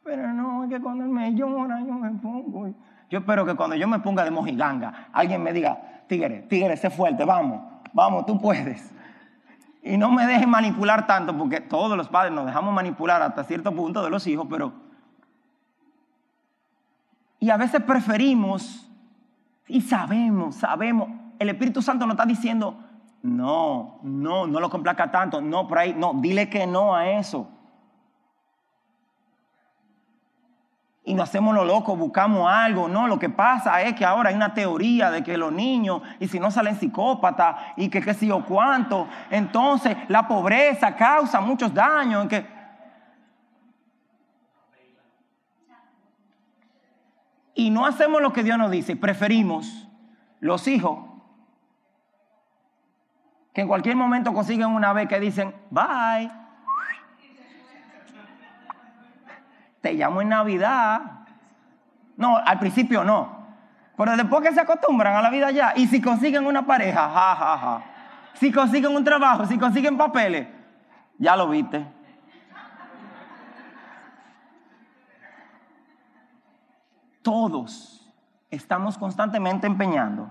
Pero 0.03 0.31
no, 0.31 0.63
es 0.63 0.69
que 0.69 0.79
cuando 0.79 1.03
Él 1.03 1.09
me 1.09 1.33
llora, 1.33 1.79
yo 1.79 1.93
me 1.93 2.11
pongo. 2.19 2.71
Yo 3.09 3.17
espero 3.17 3.47
que 3.47 3.55
cuando 3.55 3.75
yo 3.75 3.87
me 3.87 3.97
ponga 3.97 4.23
de 4.23 4.29
mojiganga, 4.29 5.07
alguien 5.11 5.41
me 5.41 5.53
diga, 5.53 6.03
tigre, 6.07 6.43
tigre, 6.43 6.77
sé 6.77 6.91
fuerte, 6.91 7.25
vamos, 7.25 7.63
vamos, 7.91 8.27
tú 8.27 8.39
puedes. 8.39 8.93
Y 9.81 9.97
no 9.97 10.11
me 10.11 10.27
dejen 10.27 10.51
manipular 10.51 11.07
tanto, 11.07 11.35
porque 11.35 11.61
todos 11.61 11.97
los 11.97 12.09
padres 12.09 12.31
nos 12.31 12.45
dejamos 12.45 12.71
manipular 12.71 13.23
hasta 13.23 13.43
cierto 13.43 13.73
punto 13.73 14.03
de 14.03 14.11
los 14.11 14.27
hijos, 14.27 14.45
pero... 14.47 14.71
Y 17.39 17.49
a 17.49 17.57
veces 17.57 17.81
preferimos, 17.81 18.87
y 19.67 19.81
sabemos, 19.81 20.55
sabemos, 20.55 21.09
el 21.39 21.49
Espíritu 21.49 21.81
Santo 21.81 22.05
nos 22.05 22.13
está 22.15 22.25
diciendo, 22.25 22.77
no, 23.23 23.99
no, 24.03 24.47
no 24.47 24.59
lo 24.59 24.69
complaca 24.69 25.11
tanto, 25.11 25.41
no, 25.41 25.67
por 25.67 25.79
ahí, 25.79 25.93
no, 25.97 26.13
dile 26.15 26.49
que 26.49 26.67
no 26.67 26.95
a 26.95 27.09
eso. 27.09 27.49
y 31.05 31.13
nos 31.13 31.29
hacemos 31.29 31.53
lo 31.53 31.63
loco, 31.63 31.95
buscamos 31.95 32.51
algo. 32.51 32.87
No, 32.87 33.07
lo 33.07 33.19
que 33.19 33.29
pasa 33.29 33.81
es 33.83 33.93
que 33.93 34.03
ahora 34.03 34.29
hay 34.29 34.35
una 34.35 34.53
teoría 34.53 35.11
de 35.11 35.23
que 35.23 35.37
los 35.37 35.53
niños, 35.53 36.01
y 36.19 36.27
si 36.27 36.39
no 36.39 36.49
salen 36.49 36.75
psicópatas, 36.75 37.55
y 37.77 37.89
que 37.89 38.01
qué 38.01 38.13
sé 38.13 38.27
cuánto, 38.47 39.07
entonces 39.29 39.95
la 40.07 40.27
pobreza 40.27 40.95
causa 40.95 41.39
muchos 41.39 41.73
daños. 41.73 42.27
que... 42.27 42.54
Y 47.55 47.71
no 47.71 47.85
hacemos 47.85 48.21
lo 48.21 48.33
que 48.33 48.43
Dios 48.43 48.57
nos 48.57 48.69
dice, 48.69 48.95
preferimos 48.95 49.87
los 50.39 50.67
hijos 50.67 50.99
que 53.53 53.61
en 53.61 53.67
cualquier 53.69 53.95
momento 53.95 54.33
consiguen 54.33 54.67
una 54.67 54.91
vez 54.91 55.07
que 55.07 55.17
dicen, 55.17 55.55
bye. 55.71 56.29
te 59.79 59.93
llamo 59.93 60.21
en 60.21 60.29
Navidad. 60.29 60.99
No, 62.17 62.37
al 62.37 62.59
principio 62.59 63.03
no. 63.03 63.45
Pero 63.95 64.17
después 64.17 64.41
que 64.41 64.53
se 64.53 64.59
acostumbran 64.59 65.15
a 65.15 65.21
la 65.21 65.29
vida 65.29 65.51
ya, 65.51 65.73
y 65.75 65.87
si 65.87 66.01
consiguen 66.01 66.45
una 66.45 66.65
pareja, 66.65 67.07
ja, 67.07 67.35
ja, 67.35 67.57
ja. 67.57 67.83
Si 68.33 68.51
consiguen 68.51 68.93
un 68.93 69.03
trabajo, 69.05 69.45
si 69.45 69.57
consiguen 69.57 69.95
papeles, 69.95 70.47
ya 71.17 71.37
lo 71.37 71.47
viste. 71.47 71.85
Todos 77.25 78.07
estamos 78.51 78.99
constantemente 78.99 79.65
empeñando 79.65 80.29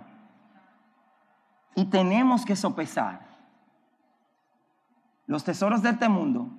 y 1.74 1.86
tenemos 1.86 2.44
que 2.44 2.54
sopesar 2.54 3.18
los 5.26 5.42
tesoros 5.42 5.82
de 5.82 5.90
este 5.90 6.08
mundo 6.08 6.50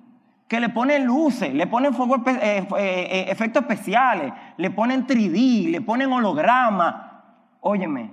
que 0.46 0.60
le 0.60 0.68
ponen 0.68 1.06
luces, 1.06 1.54
le 1.54 1.66
ponen 1.66 1.94
fuego, 1.94 2.16
eh, 2.26 2.28
eh, 2.36 2.68
eh, 2.76 3.26
efectos 3.30 3.62
especiales, 3.62 4.30
le 4.58 4.70
ponen 4.70 5.06
3D, 5.06 5.70
le 5.70 5.80
ponen 5.80 6.12
holograma. 6.12 7.24
Óyeme, 7.62 8.12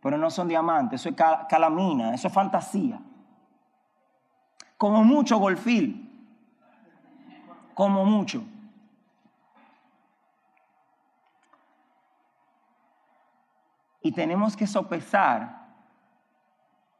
pero 0.00 0.16
no 0.16 0.30
son 0.30 0.48
diamantes, 0.48 1.02
eso 1.02 1.10
es 1.10 1.16
calamina, 1.50 2.14
eso 2.14 2.28
es 2.28 2.32
fantasía. 2.32 2.98
Como 4.78 5.04
mucho 5.04 5.36
golfil, 5.36 6.10
como 7.74 8.06
mucho. 8.06 8.42
Y 14.02 14.12
tenemos 14.12 14.56
que 14.56 14.66
sopesar 14.66 15.60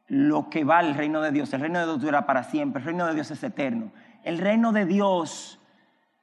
lo 0.07 0.49
que 0.49 0.63
va 0.63 0.81
el 0.81 0.93
reino 0.93 1.21
de 1.21 1.31
Dios. 1.31 1.53
El 1.53 1.61
reino 1.61 1.79
de 1.79 1.85
Dios 1.85 2.01
dura 2.01 2.25
para 2.25 2.43
siempre, 2.43 2.81
el 2.81 2.85
reino 2.85 3.07
de 3.07 3.15
Dios 3.15 3.31
es 3.31 3.43
eterno 3.43 3.91
el 4.23 4.37
reino 4.37 4.71
de 4.71 4.85
Dios 4.85 5.59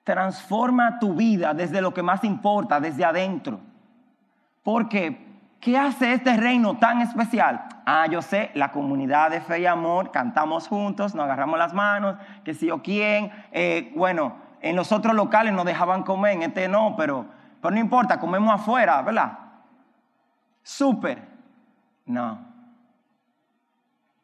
transforma 0.05 0.99
tu 0.99 1.15
vida 1.15 1.55
desde 1.55 1.81
lo 1.81 1.93
que 1.93 2.03
más 2.03 2.25
importa, 2.25 2.81
desde 2.81 3.05
adentro. 3.05 3.61
Porque, 4.63 5.27
¿qué 5.61 5.77
hace 5.77 6.13
este 6.15 6.37
reino 6.37 6.79
tan 6.79 7.01
especial? 7.01 7.67
Ah, 7.85 8.07
yo 8.07 8.23
sé, 8.23 8.51
la 8.55 8.71
comunidad 8.71 9.31
de 9.31 9.41
fe 9.41 9.61
y 9.61 9.67
amor, 9.67 10.11
cantamos 10.11 10.69
juntos, 10.69 11.15
nos 11.15 11.25
agarramos 11.25 11.59
las 11.59 11.75
manos, 11.75 12.17
que 12.45 12.55
si 12.55 12.71
o 12.71 12.83
quién, 12.83 13.31
eh, 13.53 13.93
bueno, 13.97 14.37
en 14.61 14.77
los 14.77 14.93
otros 14.93 15.15
locales 15.15 15.53
nos 15.53 15.65
dejaban 15.65 16.03
comer, 16.03 16.35
en 16.35 16.43
este 16.43 16.69
no, 16.69 16.95
pero, 16.97 17.27
pero 17.61 17.75
no 17.75 17.81
importa, 17.81 18.19
comemos 18.19 18.53
afuera, 18.55 19.03
¿verdad? 19.03 19.39
Súper. 20.69 21.27
No. 22.05 22.47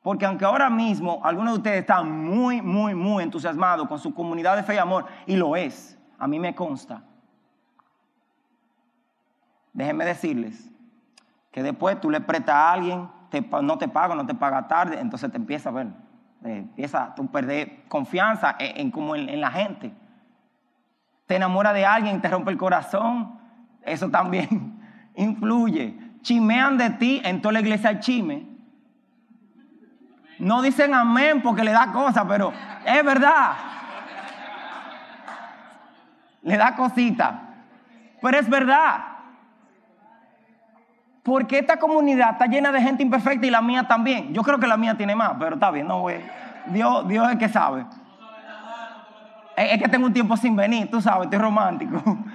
Porque 0.03 0.27
aunque 0.27 0.45
ahora 0.45 0.69
mismo 0.69 1.23
algunos 1.25 1.55
de 1.55 1.57
ustedes 1.57 1.81
están 1.81 2.23
muy, 2.23 2.61
muy, 2.61 2.95
muy 2.95 3.23
entusiasmados 3.23 3.89
con 3.89 3.99
su 3.99 4.13
comunidad 4.13 4.55
de 4.55 4.63
fe 4.63 4.75
y 4.75 4.79
amor, 4.79 5.07
y 5.25 5.37
lo 5.37 5.57
es, 5.57 5.99
a 6.19 6.27
mí 6.27 6.39
me 6.39 6.55
consta. 6.55 7.03
Déjenme 9.73 10.05
decirles 10.05 10.71
que 11.51 11.63
después 11.63 11.99
tú 11.99 12.11
le 12.11 12.21
prestas 12.21 12.57
a 12.57 12.73
alguien, 12.73 13.09
no 13.63 13.79
te 13.79 13.89
paga, 13.89 14.15
no 14.15 14.27
te 14.27 14.35
paga 14.35 14.69
tarde, 14.69 15.01
entonces 15.01 15.31
te 15.31 15.39
empieza 15.39 15.71
a 15.71 15.73
ver, 15.73 15.87
empieza 16.43 17.05
a 17.05 17.15
perder 17.15 17.89
confianza 17.89 18.55
en, 18.59 18.91
como 18.91 19.17
en, 19.17 19.41
la 19.41 19.51
gente. 19.51 19.95
Te 21.25 21.37
enamora 21.37 21.73
de 21.73 21.87
alguien, 21.87 22.21
te 22.21 22.29
rompe 22.29 22.51
el 22.51 22.59
corazón, 22.59 23.41
eso 23.81 24.11
también 24.11 24.79
influye. 25.17 26.04
Chimean 26.25 26.77
de 26.77 26.91
ti, 26.91 27.23
en 27.25 27.41
toda 27.41 27.53
la 27.53 27.61
iglesia 27.61 27.91
hay 27.91 28.01
chime 28.01 28.55
no 30.39 30.63
dicen 30.63 30.95
amén 30.95 31.41
porque 31.43 31.65
le 31.65 31.73
da 31.73 31.93
cosa, 31.93 32.27
pero 32.27 32.53
es 32.85 33.05
verdad. 33.05 33.53
Le 36.43 36.57
da 36.57 36.75
cosita. 36.75 37.41
Pero 38.21 38.39
es 38.39 38.49
verdad. 38.49 39.05
Porque 41.23 41.59
esta 41.59 41.79
comunidad 41.79 42.33
está 42.33 42.47
llena 42.47 42.71
de 42.71 42.83
gente 42.83 43.03
imperfecta 43.03 43.47
y 43.47 43.51
la 43.51 43.63
mía 43.63 43.85
también. 43.85 44.35
Yo 44.35 44.43
creo 44.43 44.59
que 44.59 44.67
la 44.67 44.77
mía 44.77 44.95
tiene 44.97 45.15
más, 45.15 45.33
pero 45.39 45.55
está 45.55 45.71
bien, 45.71 45.87
no 45.87 46.01
güey. 46.01 46.21
Dios, 46.67 47.09
Dios 47.09 47.27
es 47.27 47.33
el 47.33 47.39
que 47.39 47.49
sabe. 47.49 47.87
Es 49.57 49.81
que 49.81 49.89
tengo 49.89 50.07
un 50.07 50.13
tiempo 50.13 50.37
sin 50.37 50.57
venir, 50.57 50.91
tú 50.91 51.01
sabes, 51.01 51.25
estoy 51.25 51.39
romántico. 51.39 52.03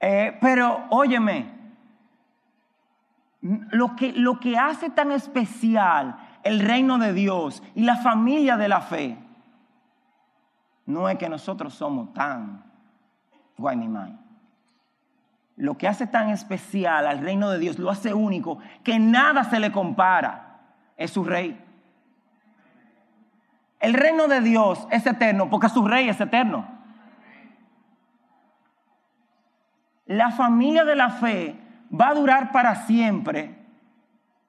Eh, 0.00 0.38
pero 0.40 0.86
óyeme, 0.90 1.57
lo 3.40 3.94
que, 3.96 4.12
lo 4.12 4.40
que 4.40 4.58
hace 4.58 4.90
tan 4.90 5.12
especial 5.12 6.18
el 6.42 6.60
reino 6.60 6.98
de 6.98 7.12
Dios 7.12 7.62
y 7.74 7.82
la 7.82 7.96
familia 7.96 8.56
de 8.56 8.68
la 8.68 8.80
fe, 8.80 9.18
no 10.86 11.08
es 11.08 11.18
que 11.18 11.28
nosotros 11.28 11.74
somos 11.74 12.12
tan 12.14 12.64
guaynimay. 13.56 14.18
Lo 15.56 15.76
que 15.76 15.88
hace 15.88 16.06
tan 16.06 16.30
especial 16.30 17.06
al 17.06 17.18
reino 17.18 17.50
de 17.50 17.58
Dios, 17.58 17.78
lo 17.78 17.90
hace 17.90 18.14
único, 18.14 18.58
que 18.84 18.98
nada 18.98 19.44
se 19.44 19.60
le 19.60 19.72
compara, 19.72 20.60
es 20.96 21.10
su 21.10 21.24
rey. 21.24 21.62
El 23.80 23.94
reino 23.94 24.28
de 24.28 24.40
Dios 24.40 24.86
es 24.90 25.06
eterno 25.06 25.50
porque 25.50 25.68
su 25.68 25.86
rey 25.86 26.08
es 26.08 26.20
eterno. 26.20 26.66
La 30.06 30.30
familia 30.30 30.84
de 30.84 30.96
la 30.96 31.10
fe 31.10 31.67
va 31.92 32.08
a 32.08 32.14
durar 32.14 32.52
para 32.52 32.86
siempre 32.86 33.56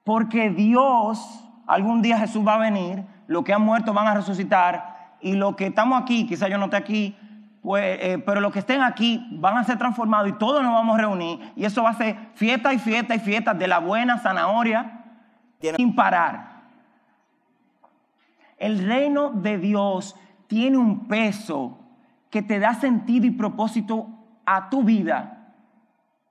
porque 0.04 0.50
Dios 0.50 1.40
Algún 1.70 2.02
día 2.02 2.18
Jesús 2.18 2.44
va 2.44 2.56
a 2.56 2.58
venir, 2.58 3.04
los 3.28 3.44
que 3.44 3.54
han 3.54 3.62
muerto 3.62 3.94
van 3.94 4.08
a 4.08 4.14
resucitar 4.14 5.14
y 5.20 5.34
los 5.34 5.54
que 5.54 5.68
estamos 5.68 6.02
aquí, 6.02 6.26
quizá 6.26 6.48
yo 6.48 6.58
no 6.58 6.64
esté 6.64 6.76
aquí, 6.76 7.16
pues, 7.62 7.96
eh, 8.00 8.18
pero 8.26 8.40
los 8.40 8.52
que 8.52 8.58
estén 8.58 8.82
aquí 8.82 9.24
van 9.30 9.56
a 9.56 9.62
ser 9.62 9.78
transformados 9.78 10.30
y 10.30 10.32
todos 10.32 10.64
nos 10.64 10.72
vamos 10.72 10.98
a 10.98 11.02
reunir 11.02 11.52
y 11.54 11.64
eso 11.64 11.84
va 11.84 11.90
a 11.90 11.94
ser 11.94 12.16
fiesta 12.34 12.72
y 12.72 12.80
fiesta 12.80 13.14
y 13.14 13.20
fiesta 13.20 13.54
de 13.54 13.68
la 13.68 13.78
buena 13.78 14.18
zanahoria 14.18 15.04
sin 15.76 15.94
parar. 15.94 16.62
El 18.58 18.84
reino 18.84 19.30
de 19.30 19.58
Dios 19.58 20.16
tiene 20.48 20.76
un 20.76 21.06
peso 21.06 21.78
que 22.30 22.42
te 22.42 22.58
da 22.58 22.74
sentido 22.74 23.26
y 23.26 23.30
propósito 23.30 24.08
a 24.44 24.70
tu 24.70 24.82
vida, 24.82 25.39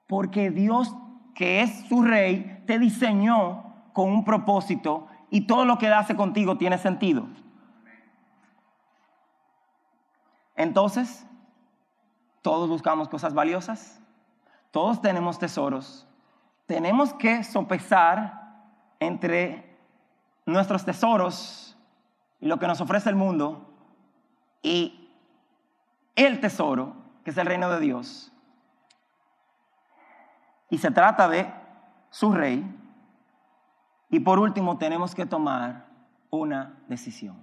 porque 0.10 0.50
Dios, 0.50 0.96
que 1.36 1.62
es 1.62 1.88
su 1.88 2.02
rey, 2.02 2.64
te 2.66 2.80
diseñó 2.80 3.64
con 3.94 4.10
un 4.10 4.26
propósito 4.26 5.06
y 5.30 5.42
todo 5.42 5.66
lo 5.66 5.78
que 5.78 5.88
hace 5.88 6.16
contigo 6.16 6.58
tiene 6.58 6.80
sentido. 6.80 7.28
Entonces, 10.56 11.28
Todos 12.42 12.70
buscamos 12.70 13.10
cosas 13.10 13.34
valiosas. 13.34 14.00
Todos 14.72 15.02
tenemos 15.02 15.38
tesoros. 15.38 16.08
Tenemos 16.66 17.14
que 17.14 17.44
sopesar 17.44 18.64
entre 19.00 19.78
nuestros 20.46 20.86
tesoros 20.86 21.78
y 22.40 22.48
lo 22.48 22.58
que 22.58 22.68
nos 22.68 22.80
ofrece 22.80 23.10
el 23.10 23.18
mundo 23.18 23.74
y 24.64 25.10
el 26.16 26.40
tesoro, 26.40 26.96
que 27.26 27.32
es 27.32 27.38
el 27.38 27.46
reino 27.46 27.70
de 27.70 27.82
Dios. 27.82 28.32
Y 30.70 30.78
se 30.78 30.92
trata 30.92 31.28
de 31.28 31.52
su 32.10 32.32
rey. 32.32 32.66
Y 34.10 34.20
por 34.20 34.40
último, 34.40 34.78
tenemos 34.78 35.16
que 35.16 35.26
tomar 35.26 35.86
una 36.30 36.74
decisión. 36.88 37.38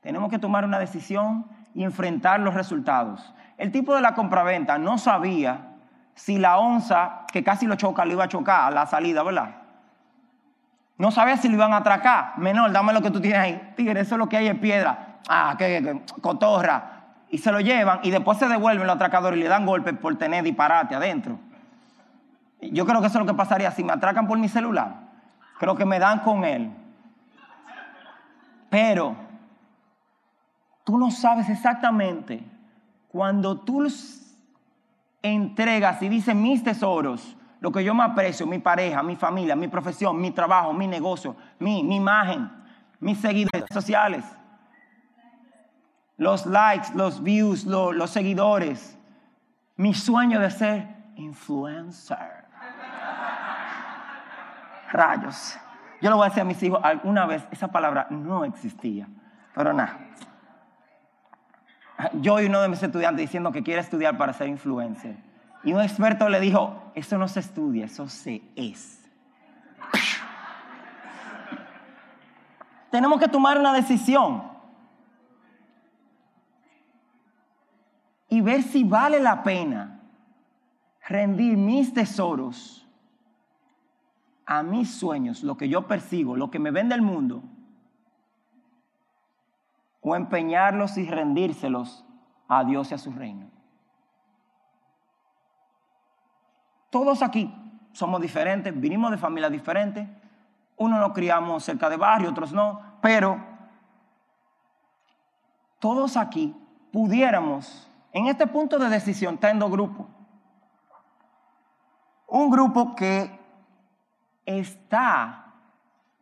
Tenemos 0.00 0.30
que 0.30 0.38
tomar 0.38 0.64
una 0.64 0.78
decisión 0.78 1.46
y 1.74 1.82
enfrentar 1.82 2.40
los 2.40 2.54
resultados. 2.54 3.34
El 3.56 3.72
tipo 3.72 3.94
de 3.94 4.00
la 4.00 4.14
compraventa 4.14 4.78
no 4.78 4.98
sabía 4.98 5.70
si 6.14 6.38
la 6.38 6.58
onza, 6.58 7.24
que 7.32 7.42
casi 7.42 7.66
lo 7.66 7.74
choca, 7.76 8.04
le 8.04 8.12
iba 8.12 8.24
a 8.24 8.28
chocar 8.28 8.68
a 8.68 8.70
la 8.70 8.86
salida, 8.86 9.22
¿verdad? 9.22 9.56
No 10.96 11.10
sabía 11.10 11.36
si 11.36 11.48
lo 11.48 11.54
iban 11.54 11.72
a 11.72 11.78
atracar. 11.78 12.38
Menor, 12.38 12.70
dame 12.70 12.92
lo 12.92 13.02
que 13.02 13.10
tú 13.10 13.20
tienes 13.20 13.40
ahí. 13.40 13.72
Tigre, 13.76 14.00
eso 14.00 14.14
es 14.14 14.18
lo 14.18 14.28
que 14.28 14.36
hay 14.36 14.46
en 14.46 14.60
piedra. 14.60 15.18
Ah, 15.28 15.56
que, 15.58 16.02
cotorra. 16.20 16.93
Y 17.30 17.38
se 17.38 17.50
lo 17.50 17.60
llevan 17.60 18.00
y 18.02 18.10
después 18.10 18.38
se 18.38 18.48
devuelven 18.48 18.86
los 18.86 18.96
atracadores 18.96 19.38
y 19.38 19.42
le 19.42 19.48
dan 19.48 19.66
golpes 19.66 19.96
por 19.98 20.16
tener 20.16 20.44
disparate 20.44 20.94
adentro. 20.94 21.38
Yo 22.60 22.86
creo 22.86 23.00
que 23.00 23.08
eso 23.08 23.18
es 23.18 23.26
lo 23.26 23.30
que 23.30 23.36
pasaría 23.36 23.70
si 23.70 23.84
me 23.84 23.92
atracan 23.92 24.26
por 24.26 24.38
mi 24.38 24.48
celular. 24.48 24.94
Creo 25.58 25.74
que 25.76 25.84
me 25.84 25.98
dan 25.98 26.20
con 26.20 26.44
él. 26.44 26.70
Pero 28.70 29.16
tú 30.84 30.98
no 30.98 31.10
sabes 31.10 31.48
exactamente 31.48 32.42
cuando 33.08 33.60
tú 33.60 33.86
entregas 35.22 36.02
y 36.02 36.08
dices 36.08 36.34
mis 36.34 36.62
tesoros, 36.64 37.36
lo 37.60 37.72
que 37.72 37.82
yo 37.82 37.94
me 37.94 38.02
aprecio, 38.02 38.46
mi 38.46 38.58
pareja, 38.58 39.02
mi 39.02 39.16
familia, 39.16 39.56
mi 39.56 39.68
profesión, 39.68 40.20
mi 40.20 40.32
trabajo, 40.32 40.74
mi 40.74 40.86
negocio, 40.86 41.34
mi, 41.58 41.78
imagen, 41.94 42.50
mis 43.00 43.18
seguidores 43.18 43.64
sociales, 43.72 44.24
los 46.16 46.46
likes, 46.46 46.88
los 46.94 47.22
views, 47.22 47.64
los 47.64 48.10
seguidores, 48.10 48.96
mi 49.76 49.94
sueño 49.94 50.40
de 50.40 50.50
ser 50.50 50.88
influencer. 51.16 52.44
Rayos. 54.92 55.58
Yo 56.00 56.10
lo 56.10 56.16
voy 56.16 56.26
a 56.26 56.28
decir 56.28 56.42
a 56.42 56.44
mis 56.44 56.62
hijos, 56.62 56.78
alguna 56.82 57.26
vez 57.26 57.44
esa 57.50 57.68
palabra 57.68 58.06
no 58.10 58.44
existía, 58.44 59.08
pero 59.54 59.72
nada. 59.72 59.98
Yo 62.14 62.40
y 62.40 62.46
uno 62.46 62.60
de 62.60 62.68
mis 62.68 62.82
estudiantes 62.82 63.22
diciendo 63.22 63.50
que 63.52 63.62
quiere 63.62 63.80
estudiar 63.80 64.16
para 64.18 64.32
ser 64.32 64.48
influencer. 64.48 65.16
Y 65.62 65.72
un 65.72 65.80
experto 65.80 66.28
le 66.28 66.40
dijo, 66.40 66.92
eso 66.94 67.16
no 67.16 67.26
se 67.26 67.40
estudia, 67.40 67.86
eso 67.86 68.08
se 68.08 68.42
es. 68.54 69.00
Tenemos 72.90 73.18
que 73.18 73.26
tomar 73.26 73.58
una 73.58 73.72
decisión 73.72 74.53
ver 78.44 78.62
si 78.62 78.84
vale 78.84 79.20
la 79.20 79.42
pena 79.42 80.00
rendir 81.08 81.56
mis 81.56 81.92
tesoros 81.92 82.86
a 84.46 84.62
mis 84.62 84.94
sueños, 84.94 85.42
lo 85.42 85.56
que 85.56 85.68
yo 85.68 85.86
persigo, 85.86 86.36
lo 86.36 86.50
que 86.50 86.58
me 86.58 86.70
vende 86.70 86.94
el 86.94 87.02
mundo, 87.02 87.42
o 90.00 90.14
empeñarlos 90.14 90.98
y 90.98 91.06
rendírselos 91.06 92.04
a 92.46 92.62
Dios 92.64 92.90
y 92.90 92.94
a 92.94 92.98
su 92.98 93.10
reino. 93.10 93.50
Todos 96.90 97.22
aquí 97.22 97.52
somos 97.92 98.20
diferentes, 98.20 98.78
vinimos 98.78 99.10
de 99.10 99.16
familias 99.16 99.50
diferentes, 99.50 100.06
unos 100.76 101.00
nos 101.00 101.12
criamos 101.12 101.64
cerca 101.64 101.88
de 101.88 101.96
barrio, 101.96 102.30
otros 102.30 102.52
no, 102.52 102.80
pero 103.00 103.40
todos 105.78 106.16
aquí 106.16 106.54
pudiéramos, 106.92 107.90
en 108.14 108.28
este 108.28 108.46
punto 108.46 108.78
de 108.78 108.88
decisión, 108.88 109.36
tendo 109.36 109.68
grupo. 109.68 110.06
Un 112.26 112.48
grupo 112.48 112.94
que 112.96 113.38
está 114.46 115.52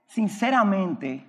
sinceramente 0.07 1.25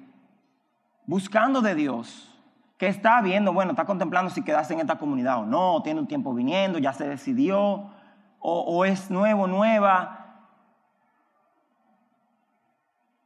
buscando 1.05 1.61
de 1.61 1.75
Dios, 1.75 2.35
que 2.77 2.87
está 2.87 3.21
viendo, 3.21 3.53
bueno, 3.53 3.71
está 3.71 3.85
contemplando 3.85 4.31
si 4.31 4.41
quedarse 4.41 4.73
en 4.73 4.79
esta 4.79 4.97
comunidad 4.97 5.41
o 5.41 5.45
no, 5.45 5.83
tiene 5.83 5.99
un 5.99 6.07
tiempo 6.07 6.33
viniendo, 6.33 6.79
ya 6.79 6.93
se 6.93 7.07
decidió, 7.07 7.91
o 8.39 8.85
es 8.85 9.11
nuevo, 9.11 9.45
nueva, 9.45 10.23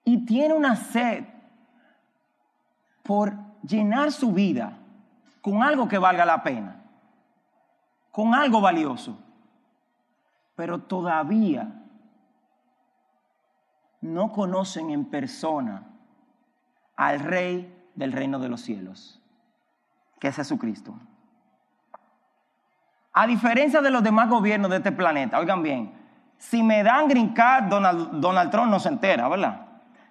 y 0.04 0.26
tiene 0.26 0.54
una 0.54 0.76
sed 0.76 1.26
por 3.04 3.36
llenar 3.62 4.12
su 4.12 4.32
vida 4.32 4.78
con 5.42 5.62
algo 5.62 5.88
que 5.88 5.98
valga 5.98 6.26
la 6.26 6.44
pena, 6.44 6.77
con 8.18 8.34
algo 8.34 8.62
valioso, 8.62 9.16
pero 10.56 10.80
todavía 10.80 11.72
no 14.02 14.32
conocen 14.32 14.90
en 14.90 15.06
persona 15.06 15.84
al 16.96 17.20
Rey 17.20 17.72
del 17.94 18.14
reino 18.14 18.40
de 18.40 18.50
los 18.50 18.62
cielos, 18.62 19.22
que 20.20 20.30
es 20.30 20.36
Jesucristo. 20.36 20.96
A 23.14 23.28
diferencia 23.28 23.82
de 23.82 23.92
los 23.92 24.02
demás 24.02 24.30
gobiernos 24.30 24.72
de 24.72 24.78
este 24.78 24.92
planeta, 24.92 25.38
oigan 25.38 25.62
bien, 25.62 25.94
si 26.40 26.64
me 26.64 26.82
dan 26.82 27.08
green 27.08 27.36
card, 27.36 27.66
Donald, 27.66 28.50
Trump 28.50 28.72
no 28.72 28.80
se 28.80 28.90
entera, 28.90 29.28
¿verdad? 29.28 29.62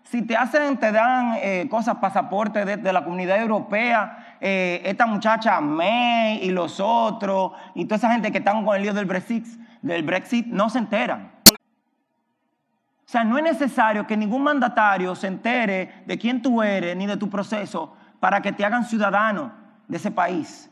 Si 0.05 0.23
te 0.23 0.37
hacen, 0.37 0.79
te 0.79 0.93
dan 0.93 1.39
eh, 1.43 1.67
cosas, 1.69 1.97
pasaporte 1.97 2.65
de, 2.65 2.93
la 2.93 3.03
comunidad 3.03 3.41
europea, 3.41 4.26
eh, 4.41 4.83
esta 4.85 5.07
muchacha 5.07 5.61
May 5.61 6.39
y 6.43 6.51
los 6.51 6.81
otros, 6.81 7.53
y 7.75 7.85
toda 7.85 7.97
esa 7.97 8.13
gente 8.13 8.31
que 8.33 8.39
están 8.39 8.65
con 8.65 8.77
el 8.77 8.83
lío 8.83 8.95
del 8.95 9.07
Brexit, 9.07 9.47
del 9.83 10.03
Brexit, 10.03 10.47
no 10.47 10.69
se 10.71 10.79
enteran. 10.79 11.33
O 11.49 13.09
sea, 13.09 13.23
no 13.23 13.39
es 13.39 13.45
necesario 13.45 14.07
que 14.07 14.17
ningún 14.17 14.43
mandatario 14.43 15.15
se 15.15 15.29
entere 15.29 16.03
de 16.07 16.19
quién 16.19 16.43
tú 16.43 16.61
eres 16.61 16.97
ni 16.97 17.07
de 17.07 17.17
tu 17.17 17.31
proceso 17.31 17.97
para 18.19 18.43
que 18.43 18.53
te 18.53 18.65
hagan 18.65 18.85
ciudadano 18.85 19.53
de 19.87 19.97
ese 19.97 20.11
país, 20.11 20.69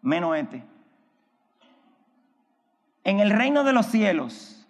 menos 0.00 0.36
este. 0.36 0.64
En 3.02 3.18
el 3.18 3.30
reino 3.30 3.64
de 3.64 3.72
los 3.72 3.86
cielos, 3.86 4.68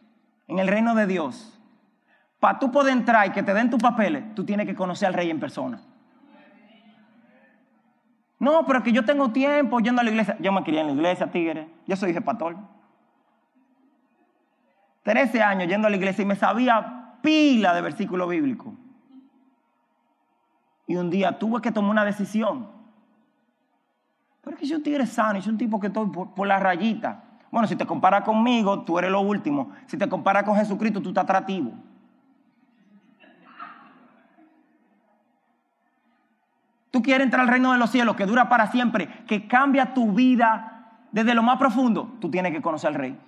en 0.48 0.58
el 0.58 0.68
reino 0.68 0.94
de 0.94 1.06
Dios, 1.06 1.60
para 2.40 2.58
tú 2.58 2.72
poder 2.72 2.94
entrar 2.94 3.26
y 3.26 3.30
que 3.30 3.42
te 3.42 3.52
den 3.52 3.68
tus 3.68 3.82
papeles, 3.82 4.34
tú 4.34 4.44
tienes 4.44 4.66
que 4.66 4.74
conocer 4.74 5.08
al 5.08 5.14
rey 5.14 5.28
en 5.30 5.38
persona. 5.38 5.82
No, 8.42 8.66
pero 8.66 8.82
que 8.82 8.90
yo 8.90 9.04
tengo 9.04 9.30
tiempo 9.30 9.78
yendo 9.78 10.00
a 10.00 10.04
la 10.04 10.10
iglesia. 10.10 10.36
Yo 10.40 10.50
me 10.50 10.64
crié 10.64 10.80
en 10.80 10.88
la 10.88 10.92
iglesia, 10.94 11.30
tigre. 11.30 11.68
Yo 11.86 11.94
soy 11.94 12.12
pastor. 12.18 12.56
Trece 15.04 15.40
años 15.40 15.68
yendo 15.68 15.86
a 15.86 15.90
la 15.90 15.96
iglesia 15.96 16.22
y 16.22 16.24
me 16.24 16.34
sabía 16.34 17.18
pila 17.22 17.72
de 17.72 17.80
versículos 17.82 18.28
bíblicos. 18.28 18.74
Y 20.88 20.96
un 20.96 21.08
día 21.08 21.38
tuve 21.38 21.60
que 21.62 21.70
tomar 21.70 21.92
una 21.92 22.04
decisión. 22.04 22.66
Pero 24.40 24.56
es 24.56 24.60
que 24.60 24.66
yo 24.66 24.76
un 24.76 24.82
tigre 24.82 25.06
sano, 25.06 25.40
soy 25.40 25.52
un 25.52 25.58
tipo 25.58 25.78
que 25.78 25.86
estoy 25.86 26.08
por, 26.08 26.44
la 26.44 26.58
rayita. 26.58 27.22
Bueno, 27.52 27.68
si 27.68 27.76
te 27.76 27.86
comparas 27.86 28.24
conmigo, 28.24 28.82
tú 28.82 28.98
eres 28.98 29.12
lo 29.12 29.20
último. 29.20 29.70
Si 29.86 29.96
te 29.96 30.08
comparas 30.08 30.42
con 30.42 30.56
Jesucristo, 30.56 31.00
tú 31.00 31.10
estás 31.10 31.22
atractivo. 31.22 31.74
Tú 36.92 37.02
quieres 37.02 37.24
entrar 37.24 37.40
al 37.40 37.48
reino 37.48 37.72
de 37.72 37.78
los 37.78 37.90
cielos 37.90 38.16
que 38.16 38.26
dura 38.26 38.50
para 38.50 38.70
siempre, 38.70 39.08
que 39.26 39.48
cambia 39.48 39.94
tu 39.94 40.12
vida 40.12 40.90
desde 41.10 41.34
lo 41.34 41.42
más 41.42 41.56
profundo. 41.56 42.12
Tú 42.20 42.30
tienes 42.30 42.52
que 42.52 42.60
conocer 42.60 42.88
al 42.88 42.94
rey. 42.94 43.18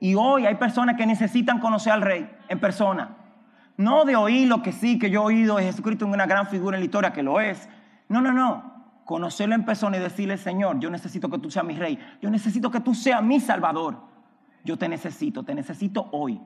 Y 0.00 0.16
hoy 0.16 0.46
hay 0.46 0.56
personas 0.56 0.96
que 0.96 1.06
necesitan 1.06 1.60
conocer 1.60 1.92
al 1.92 2.02
rey 2.02 2.28
en 2.48 2.58
persona. 2.58 3.16
No 3.76 4.04
de 4.04 4.16
oír 4.16 4.48
lo 4.48 4.62
que 4.62 4.72
sí, 4.72 4.98
que 4.98 5.10
yo 5.10 5.22
he 5.22 5.24
oído 5.26 5.56
de 5.56 5.62
Jesucristo 5.62 6.06
en 6.06 6.10
una 6.10 6.26
gran 6.26 6.48
figura 6.48 6.76
en 6.76 6.80
la 6.80 6.86
historia, 6.86 7.12
que 7.12 7.22
lo 7.22 7.40
es. 7.40 7.68
No, 8.08 8.20
no, 8.20 8.32
no. 8.32 8.74
Conocerlo 9.04 9.54
en 9.54 9.64
persona 9.64 9.98
y 9.98 10.00
decirle, 10.00 10.36
Señor, 10.36 10.80
yo 10.80 10.90
necesito 10.90 11.30
que 11.30 11.38
tú 11.38 11.52
seas 11.52 11.64
mi 11.64 11.76
rey. 11.76 11.96
Yo 12.20 12.30
necesito 12.30 12.72
que 12.72 12.80
tú 12.80 12.94
seas 12.94 13.22
mi 13.22 13.38
salvador. 13.38 14.02
Yo 14.64 14.76
te 14.76 14.88
necesito, 14.88 15.44
te 15.44 15.54
necesito 15.54 16.08
hoy. 16.10 16.40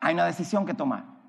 Hay 0.00 0.14
una 0.14 0.24
decisión 0.24 0.66
que 0.66 0.74
tomar. 0.74 1.19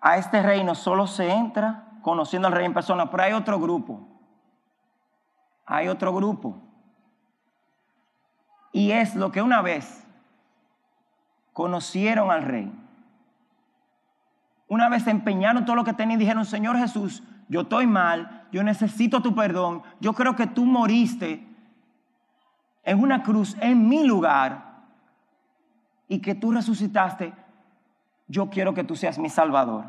A 0.00 0.16
este 0.16 0.42
reino 0.42 0.74
solo 0.74 1.06
se 1.06 1.30
entra 1.30 1.98
conociendo 2.02 2.48
al 2.48 2.54
rey 2.54 2.66
en 2.66 2.74
persona, 2.74 3.10
pero 3.10 3.22
hay 3.22 3.32
otro 3.32 3.58
grupo 3.60 4.10
hay 5.70 5.86
otro 5.86 6.12
grupo. 6.12 6.60
Y 8.72 8.90
es 8.90 9.14
lo 9.14 9.30
que 9.30 9.40
una 9.40 9.62
vez 9.62 10.04
conocieron 11.52 12.30
al 12.30 12.42
rey. 12.42 12.72
una 14.66 14.88
vez 14.88 15.02
se 15.02 15.10
empeñaron 15.10 15.64
todo 15.64 15.74
lo 15.76 15.84
que 15.84 15.92
tenían 15.92 16.20
y 16.20 16.24
dijeron, 16.24 16.44
Señor 16.44 16.76
Jesús, 16.76 17.24
yo 17.48 17.62
estoy 17.62 17.88
mal, 17.88 18.46
yo 18.52 18.62
necesito 18.62 19.20
tu 19.20 19.34
perdón, 19.34 19.82
yo 20.00 20.12
creo 20.12 20.36
que 20.36 20.46
tú 20.46 20.64
moriste 20.64 21.44
en 22.84 23.00
una 23.00 23.24
cruz 23.24 23.56
en 23.60 23.88
mi 23.88 24.04
lugar 24.04 24.82
y 26.06 26.20
que 26.20 26.36
tú 26.36 26.52
resucitaste, 26.52 27.32
yo 28.30 28.48
quiero 28.48 28.72
que 28.74 28.84
tú 28.84 28.94
seas 28.94 29.18
mi 29.18 29.28
salvador. 29.28 29.84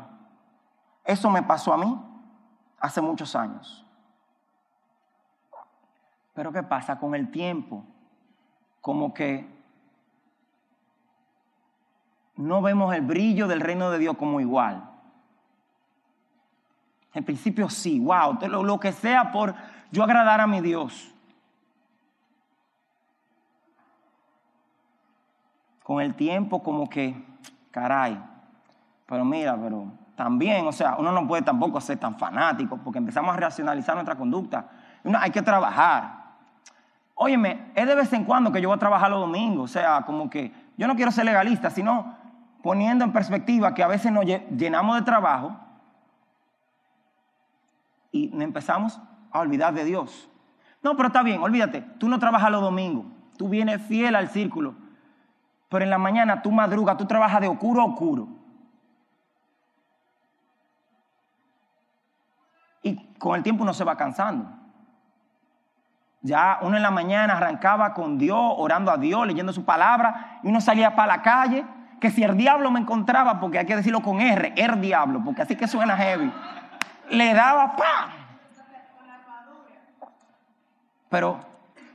Eso 1.04 1.30
me 1.30 1.44
pasó 1.44 1.72
a 1.72 1.76
mí 1.76 1.96
hace 2.80 3.00
muchos 3.00 3.36
años. 3.36 3.86
Pero 6.34 6.52
¿qué 6.52 6.64
pasa 6.64 6.98
con 6.98 7.14
el 7.14 7.30
tiempo? 7.30 7.84
Como 8.80 9.14
que 9.14 9.48
no 12.34 12.62
vemos 12.62 12.92
el 12.92 13.02
brillo 13.02 13.46
del 13.46 13.60
reino 13.60 13.92
de 13.92 13.98
Dios 13.98 14.16
como 14.16 14.40
igual. 14.40 14.90
En 17.14 17.24
principio 17.24 17.70
sí, 17.70 18.00
wow, 18.00 18.38
lo, 18.48 18.64
lo 18.64 18.80
que 18.80 18.90
sea 18.90 19.30
por 19.30 19.54
yo 19.92 20.02
agradar 20.02 20.40
a 20.40 20.48
mi 20.48 20.60
Dios. 20.60 21.14
Con 25.84 26.00
el 26.00 26.16
tiempo 26.16 26.60
como 26.64 26.88
que, 26.88 27.24
caray, 27.70 28.31
pero 29.12 29.26
mira, 29.26 29.58
pero 29.60 29.92
también, 30.16 30.66
o 30.66 30.72
sea, 30.72 30.96
uno 30.98 31.12
no 31.12 31.28
puede 31.28 31.42
tampoco 31.42 31.78
ser 31.82 31.98
tan 31.98 32.18
fanático 32.18 32.78
porque 32.78 32.98
empezamos 32.98 33.34
a 33.34 33.36
racionalizar 33.36 33.94
nuestra 33.94 34.16
conducta. 34.16 34.70
Hay 35.20 35.30
que 35.30 35.42
trabajar. 35.42 36.30
Óyeme, 37.14 37.72
es 37.74 37.86
de 37.86 37.94
vez 37.94 38.10
en 38.14 38.24
cuando 38.24 38.50
que 38.50 38.62
yo 38.62 38.70
voy 38.70 38.76
a 38.76 38.78
trabajar 38.78 39.10
los 39.10 39.20
domingos, 39.20 39.70
o 39.70 39.72
sea, 39.72 40.00
como 40.06 40.30
que 40.30 40.50
yo 40.78 40.88
no 40.88 40.96
quiero 40.96 41.10
ser 41.10 41.26
legalista, 41.26 41.68
sino 41.68 42.16
poniendo 42.62 43.04
en 43.04 43.12
perspectiva 43.12 43.74
que 43.74 43.82
a 43.82 43.86
veces 43.86 44.10
nos 44.10 44.24
llenamos 44.24 44.96
de 44.96 45.02
trabajo 45.02 45.58
y 48.12 48.32
empezamos 48.42 48.98
a 49.30 49.40
olvidar 49.40 49.74
de 49.74 49.84
Dios. 49.84 50.30
No, 50.82 50.96
pero 50.96 51.08
está 51.08 51.22
bien, 51.22 51.42
olvídate, 51.42 51.82
tú 51.98 52.08
no 52.08 52.18
trabajas 52.18 52.50
los 52.50 52.62
domingos, 52.62 53.04
tú 53.36 53.50
vienes 53.50 53.82
fiel 53.82 54.16
al 54.16 54.30
círculo, 54.30 54.74
pero 55.68 55.84
en 55.84 55.90
la 55.90 55.98
mañana 55.98 56.40
tú 56.40 56.50
madrugas, 56.50 56.96
tú 56.96 57.04
trabajas 57.04 57.42
de 57.42 57.48
oscuro 57.48 57.82
a 57.82 57.84
oscuro. 57.84 58.40
Con 63.22 63.36
el 63.36 63.44
tiempo 63.44 63.62
uno 63.62 63.72
se 63.72 63.84
va 63.84 63.96
cansando. 63.96 64.46
Ya 66.22 66.58
uno 66.62 66.76
en 66.76 66.82
la 66.82 66.90
mañana 66.90 67.36
arrancaba 67.36 67.94
con 67.94 68.18
Dios, 68.18 68.54
orando 68.56 68.90
a 68.90 68.96
Dios, 68.96 69.24
leyendo 69.28 69.52
su 69.52 69.64
palabra, 69.64 70.40
y 70.42 70.48
uno 70.48 70.60
salía 70.60 70.96
para 70.96 71.18
la 71.18 71.22
calle, 71.22 71.64
que 72.00 72.10
si 72.10 72.24
el 72.24 72.36
diablo 72.36 72.68
me 72.72 72.80
encontraba, 72.80 73.38
porque 73.38 73.60
hay 73.60 73.66
que 73.66 73.76
decirlo 73.76 74.02
con 74.02 74.20
R, 74.20 74.54
el 74.56 74.80
diablo, 74.80 75.22
porque 75.24 75.42
así 75.42 75.54
que 75.54 75.68
suena 75.68 75.96
heavy, 75.96 76.32
le 77.10 77.32
daba 77.32 77.76
pa. 77.76 78.08
Pero 81.08 81.38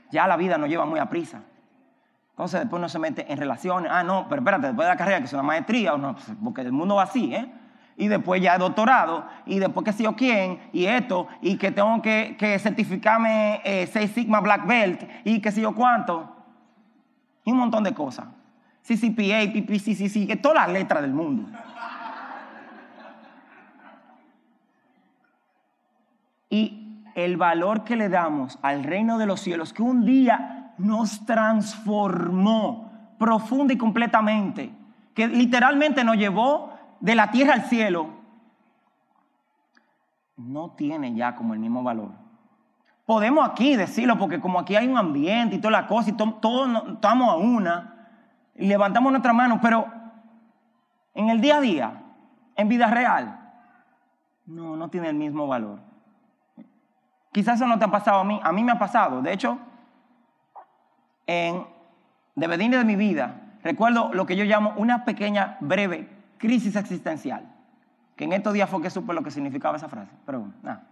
ya 0.10 0.28
la 0.28 0.38
vida 0.38 0.58
nos 0.58 0.70
lleva 0.70 0.86
muy 0.86 1.02
a 1.02 1.08
prisa. 1.08 1.42
Entonces 2.30 2.62
después 2.62 2.80
uno 2.80 2.88
se 2.88 3.00
mete 3.00 3.30
en 3.30 3.38
relaciones. 3.38 3.92
Ah, 3.92 4.02
no, 4.02 4.28
pero 4.30 4.44
espérate, 4.44 4.68
después 4.68 4.86
de 4.86 4.94
la 4.94 4.98
carrera, 4.98 5.20
que 5.20 5.26
es 5.26 5.34
una 5.34 5.44
maestría, 5.44 5.94
o 5.94 5.98
no, 5.98 6.16
porque 6.42 6.62
el 6.62 6.72
mundo 6.72 6.96
va 6.96 7.04
así, 7.04 7.36
¿eh? 7.36 7.52
Y 7.98 8.08
después 8.08 8.42
ya 8.42 8.58
doctorado, 8.60 9.26
y 9.46 9.58
después 9.58 9.84
que 9.84 9.92
sé 9.92 10.04
yo 10.04 10.16
quién, 10.16 10.60
y 10.72 10.86
esto, 10.86 11.28
y 11.42 11.58
que 11.58 11.72
tengo 11.72 12.00
que, 12.02 12.60
certificarme 12.62 13.60
eh, 13.66 13.88
Seis 13.92 14.12
Sigma 14.12 14.40
Black 14.40 14.68
Belt, 14.68 15.04
y 15.26 15.42
qué 15.42 15.52
sé 15.52 15.62
yo 15.62 15.74
cuánto, 15.74 16.36
y 17.44 17.52
un 17.52 17.58
montón 17.58 17.84
de 17.84 17.94
cosas. 17.94 18.28
CCPA, 18.84 19.52
PPCCC, 19.52 20.28
que 20.28 20.38
todas 20.38 20.68
las 20.68 20.70
letras 20.70 21.02
del 21.02 21.12
mundo. 21.12 21.50
Y 26.50 27.02
el 27.16 27.36
valor 27.36 27.84
que 27.84 27.96
le 27.96 28.10
damos 28.10 28.60
al 28.62 28.84
reino 28.84 29.18
de 29.18 29.26
los 29.26 29.42
cielos, 29.42 29.74
que 29.74 29.82
un 29.82 30.06
día 30.06 30.74
nos 30.78 31.26
transformó 31.26 32.92
profunda 33.18 33.74
y 33.74 33.78
completamente, 33.78 34.72
que 35.16 35.28
literalmente 35.28 36.04
nos 36.04 36.16
llevó 36.16 36.77
de 37.00 37.16
la 37.16 37.32
tierra 37.32 37.54
al 37.54 37.64
cielo, 37.64 38.10
no 40.36 40.72
tiene 40.72 41.14
ya 41.14 41.36
como 41.36 41.54
el 41.54 41.60
mismo 41.60 41.84
valor. 41.84 42.12
Podemos 43.06 43.48
aquí 43.48 43.76
decirlo 43.76 44.18
porque 44.18 44.40
como 44.40 44.60
aquí 44.60 44.76
hay 44.76 44.88
un 44.88 44.98
ambiente 44.98 45.56
y 45.56 45.60
toda 45.60 45.72
la 45.72 45.88
cosa 45.88 46.10
y 46.10 46.14
todos 46.14 46.94
estamos 46.94 47.30
a 47.30 47.36
una 47.36 47.96
y 48.56 48.68
levantamos 48.68 49.12
nuestra 49.12 49.34
mano, 49.34 49.60
pero 49.62 49.88
en 51.14 51.30
el 51.30 51.42
día 51.42 51.58
a 51.58 51.62
día, 51.62 52.04
en 52.56 52.68
vida 52.68 52.88
real, 52.88 53.40
no, 54.46 54.76
no 54.76 54.90
tiene 54.90 55.10
el 55.10 55.16
mismo 55.16 55.48
valor. 55.48 55.80
Quizás 57.32 57.56
eso 57.56 57.68
no 57.68 57.80
te 57.80 57.86
ha 57.86 57.92
pasado 57.92 58.20
a 58.20 58.24
mí, 58.24 58.40
a 58.44 58.52
mí 58.52 58.64
me 58.64 58.72
ha 58.72 58.80
pasado. 58.80 59.22
De 59.22 59.32
hecho, 59.32 59.58
en 61.26 61.66
de 62.36 62.48
de 62.48 62.84
mi 62.84 62.96
vida, 62.96 63.42
recuerdo 63.64 64.14
lo 64.14 64.26
que 64.26 64.36
yo 64.36 64.44
llamo 64.44 64.74
una 64.78 65.06
pequeña, 65.06 65.58
breve 65.60 66.17
crisis 66.38 66.76
existencial. 66.76 67.46
Que 68.16 68.26
en 68.26 68.34
estos 68.34 68.54
días 68.54 68.70
fue 68.70 68.82
que 68.82 68.90
supe 68.90 69.14
lo 69.14 69.24
que 69.24 69.32
significaba 69.32 69.78
esa 69.78 69.90
frase. 69.90 70.12
Pero 70.26 70.48
nada. 70.64 70.84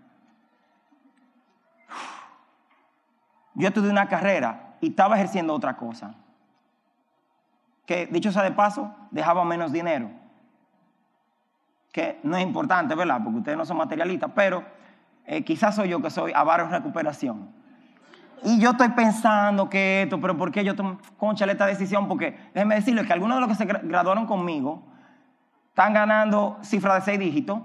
Yo 3.56 3.68
estudié 3.68 3.90
una 3.90 4.08
carrera 4.08 4.76
y 4.82 4.90
estaba 4.90 5.16
ejerciendo 5.16 5.54
otra 5.54 5.78
cosa. 5.78 6.14
Que 7.86 8.06
dicho 8.08 8.32
sea 8.32 8.44
de 8.44 8.52
paso, 8.52 8.94
dejaba 9.12 9.46
menos 9.46 9.72
dinero. 9.72 10.10
Que 11.92 12.20
no 12.24 12.36
es 12.36 12.44
importante, 12.44 12.94
¿verdad? 12.94 13.22
Porque 13.24 13.40
ustedes 13.40 13.58
no 13.58 13.66
son 13.66 13.78
materialistas, 13.78 14.30
pero 14.36 14.64
eh, 15.26 15.44
quizás 15.44 15.76
soy 15.76 15.90
yo 15.90 16.02
que 16.02 16.10
soy 16.10 16.32
avaro 16.36 16.66
en 16.66 16.72
recuperación. 16.72 17.50
Y 18.44 18.60
yo 18.60 18.72
estoy 18.72 18.90
pensando 18.90 19.70
que 19.70 20.04
esto, 20.04 20.20
pero 20.20 20.38
¿por 20.38 20.52
qué 20.52 20.64
yo 20.64 20.76
tomo 20.76 21.00
concha 21.18 21.46
esta 21.46 21.66
decisión? 21.66 22.08
Porque 22.08 22.38
déjenme 22.54 22.76
decirles 22.76 23.08
que 23.08 23.14
algunos 23.14 23.38
de 23.38 23.42
los 23.42 23.50
que 23.50 23.56
se 23.56 23.66
graduaron 23.66 24.28
conmigo 24.28 24.84
están 25.76 25.94
ganando 25.94 26.58
cifras 26.62 26.96
de 26.96 27.02
seis 27.02 27.20
dígitos, 27.20 27.60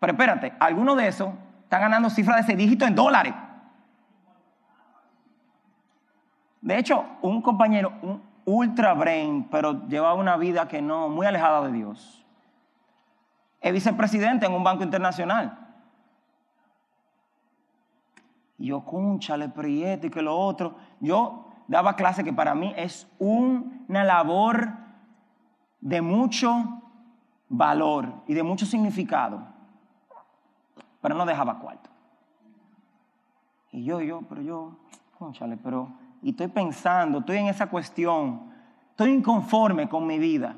pero 0.00 0.14
espérate, 0.14 0.54
algunos 0.58 0.96
de 0.96 1.06
esos 1.06 1.28
están 1.64 1.82
ganando 1.82 2.08
cifras 2.08 2.38
de 2.38 2.42
seis 2.44 2.56
dígitos 2.56 2.88
en 2.88 2.94
dólares. 2.94 3.34
De 6.62 6.78
hecho, 6.78 7.04
un 7.20 7.42
compañero, 7.42 7.92
un 8.00 8.22
ultra 8.46 8.94
brain, 8.94 9.48
pero 9.50 9.86
llevaba 9.86 10.14
una 10.14 10.38
vida 10.38 10.66
que 10.66 10.80
no, 10.80 11.10
muy 11.10 11.26
alejada 11.26 11.66
de 11.66 11.72
Dios, 11.72 12.24
es 13.60 13.70
vicepresidente 13.70 14.46
en 14.46 14.54
un 14.54 14.64
banco 14.64 14.82
internacional. 14.82 15.58
Y 18.56 18.68
yo, 18.68 18.82
conchale, 18.82 19.50
prieto 19.50 20.06
y 20.06 20.10
que 20.10 20.22
lo 20.22 20.38
otro. 20.38 20.76
Yo 21.00 21.50
daba 21.68 21.96
clase 21.96 22.24
que 22.24 22.32
para 22.32 22.54
mí 22.54 22.72
es 22.78 23.06
una 23.18 24.04
labor 24.04 24.70
de 25.82 26.00
mucho 26.00 26.81
valor 27.52 28.10
y 28.26 28.32
de 28.32 28.42
mucho 28.42 28.64
significado, 28.64 29.46
pero 31.00 31.14
no 31.14 31.26
dejaba 31.26 31.60
cuarto. 31.60 31.90
Y 33.70 33.84
yo, 33.84 34.00
yo, 34.00 34.22
pero 34.28 34.40
yo, 34.40 34.76
conchale, 35.18 35.58
pero, 35.58 35.92
y 36.22 36.30
estoy 36.30 36.48
pensando, 36.48 37.18
estoy 37.18 37.36
en 37.36 37.46
esa 37.48 37.68
cuestión, 37.68 38.50
estoy 38.90 39.12
inconforme 39.12 39.88
con 39.88 40.06
mi 40.06 40.18
vida. 40.18 40.56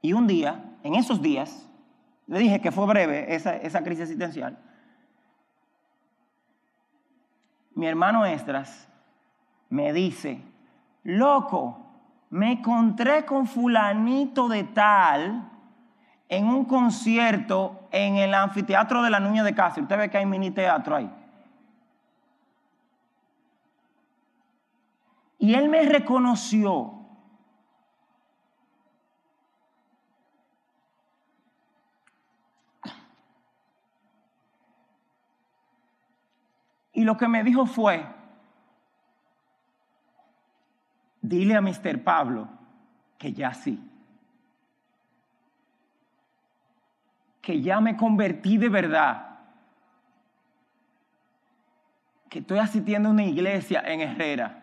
Y 0.00 0.14
un 0.14 0.26
día, 0.26 0.76
en 0.82 0.94
esos 0.94 1.20
días, 1.20 1.68
le 2.26 2.38
dije 2.38 2.60
que 2.60 2.72
fue 2.72 2.86
breve 2.86 3.34
esa, 3.34 3.56
esa 3.56 3.82
crisis 3.82 4.04
existencial. 4.04 4.58
Mi 7.74 7.86
hermano 7.86 8.24
Estras 8.24 8.88
me 9.68 9.92
dice, 9.92 10.40
loco, 11.02 11.83
me 12.34 12.50
encontré 12.50 13.24
con 13.24 13.46
fulanito 13.46 14.48
de 14.48 14.64
tal 14.64 15.52
en 16.28 16.48
un 16.48 16.64
concierto 16.64 17.86
en 17.92 18.16
el 18.16 18.34
anfiteatro 18.34 19.02
de 19.02 19.10
la 19.10 19.20
Nuña 19.20 19.44
de 19.44 19.54
Cáceres. 19.54 19.84
Usted 19.84 19.98
ve 19.98 20.10
que 20.10 20.18
hay 20.18 20.26
mini 20.26 20.50
teatro 20.50 20.96
ahí. 20.96 21.08
Y 25.38 25.54
él 25.54 25.68
me 25.68 25.84
reconoció. 25.84 27.06
Y 36.92 37.04
lo 37.04 37.16
que 37.16 37.28
me 37.28 37.44
dijo 37.44 37.64
fue, 37.66 38.04
dile 41.24 41.56
a 41.56 41.62
Mr. 41.62 42.04
Pablo 42.04 42.48
que 43.16 43.32
ya 43.32 43.54
sí. 43.54 43.82
Que 47.40 47.60
ya 47.60 47.80
me 47.80 47.96
convertí 47.96 48.58
de 48.58 48.68
verdad. 48.68 49.38
Que 52.28 52.40
estoy 52.40 52.58
asistiendo 52.58 53.08
a 53.08 53.12
una 53.12 53.24
iglesia 53.24 53.82
en 53.86 54.00
Herrera. 54.02 54.62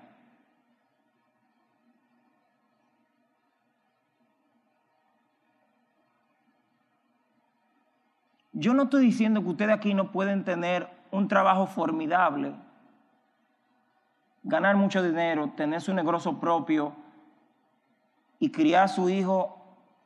Yo 8.54 8.76
no 8.76 8.84
estoy 8.84 9.06
diciendo 9.06 9.42
que 9.42 9.48
ustedes 9.48 9.74
aquí 9.74 9.96
no 9.96 10.12
pueden 10.12 10.44
tener 10.44 10.88
un 11.10 11.28
trabajo 11.28 11.66
formidable, 11.66 12.54
ganar 14.44 14.76
mucho 14.76 15.04
dinero, 15.04 15.52
tener 15.56 15.82
su 15.82 15.94
negocio 15.94 16.40
propio 16.40 16.96
y 18.40 18.52
criar 18.52 18.86
a 18.86 18.88
su 18.88 19.10
hijo 19.10 19.58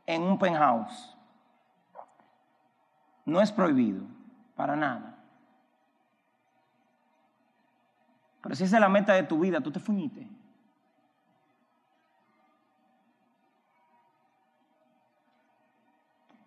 en 0.05 0.23
un 0.23 0.37
penthouse. 0.37 1.15
No 3.25 3.41
es 3.41 3.51
prohibido, 3.51 4.03
para 4.55 4.75
nada. 4.75 5.15
Pero 8.41 8.55
si 8.55 8.63
esa 8.63 8.77
es 8.77 8.81
la 8.81 8.89
meta 8.89 9.13
de 9.13 9.23
tu 9.23 9.39
vida, 9.39 9.61
tú 9.61 9.71
te 9.71 9.79
fuñiste. 9.79 10.27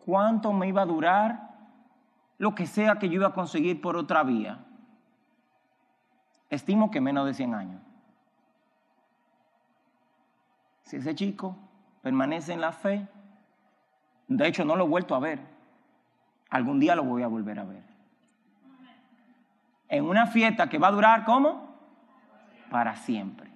¿Cuánto 0.05 0.53
me 0.53 0.68
iba 0.68 0.82
a 0.82 0.86
durar 0.86 1.51
lo 2.39 2.55
que 2.55 2.66
sea 2.66 2.99
que 2.99 3.09
yo 3.09 3.16
iba 3.16 3.26
a 3.26 3.34
conseguir 3.34 3.80
por 3.80 3.97
otra 3.97 4.22
vía? 4.22 4.64
Estimo 6.51 6.91
que 6.91 7.01
menos 7.01 7.27
de 7.27 7.35
100 7.35 7.55
años. 7.55 7.83
Si 10.85 10.97
ese 10.97 11.15
chico 11.15 11.57
permanece 12.03 12.53
en 12.53 12.61
la 12.61 12.73
fe, 12.73 13.07
de 14.27 14.49
hecho 14.49 14.65
no 14.65 14.75
lo 14.75 14.85
he 14.85 14.89
vuelto 14.89 15.15
a 15.15 15.19
ver, 15.19 15.41
algún 16.49 16.81
día 16.81 16.97
lo 16.97 17.05
voy 17.05 17.23
a 17.23 17.29
volver 17.29 17.59
a 17.59 17.65
ver. 17.65 17.83
En 19.89 20.05
una 20.05 20.27
fiesta 20.27 20.69
que 20.69 20.79
va 20.79 20.89
a 20.89 20.93
durar, 20.93 21.25
¿cómo? 21.25 21.77
Para 22.71 22.97
siempre. 22.97 23.51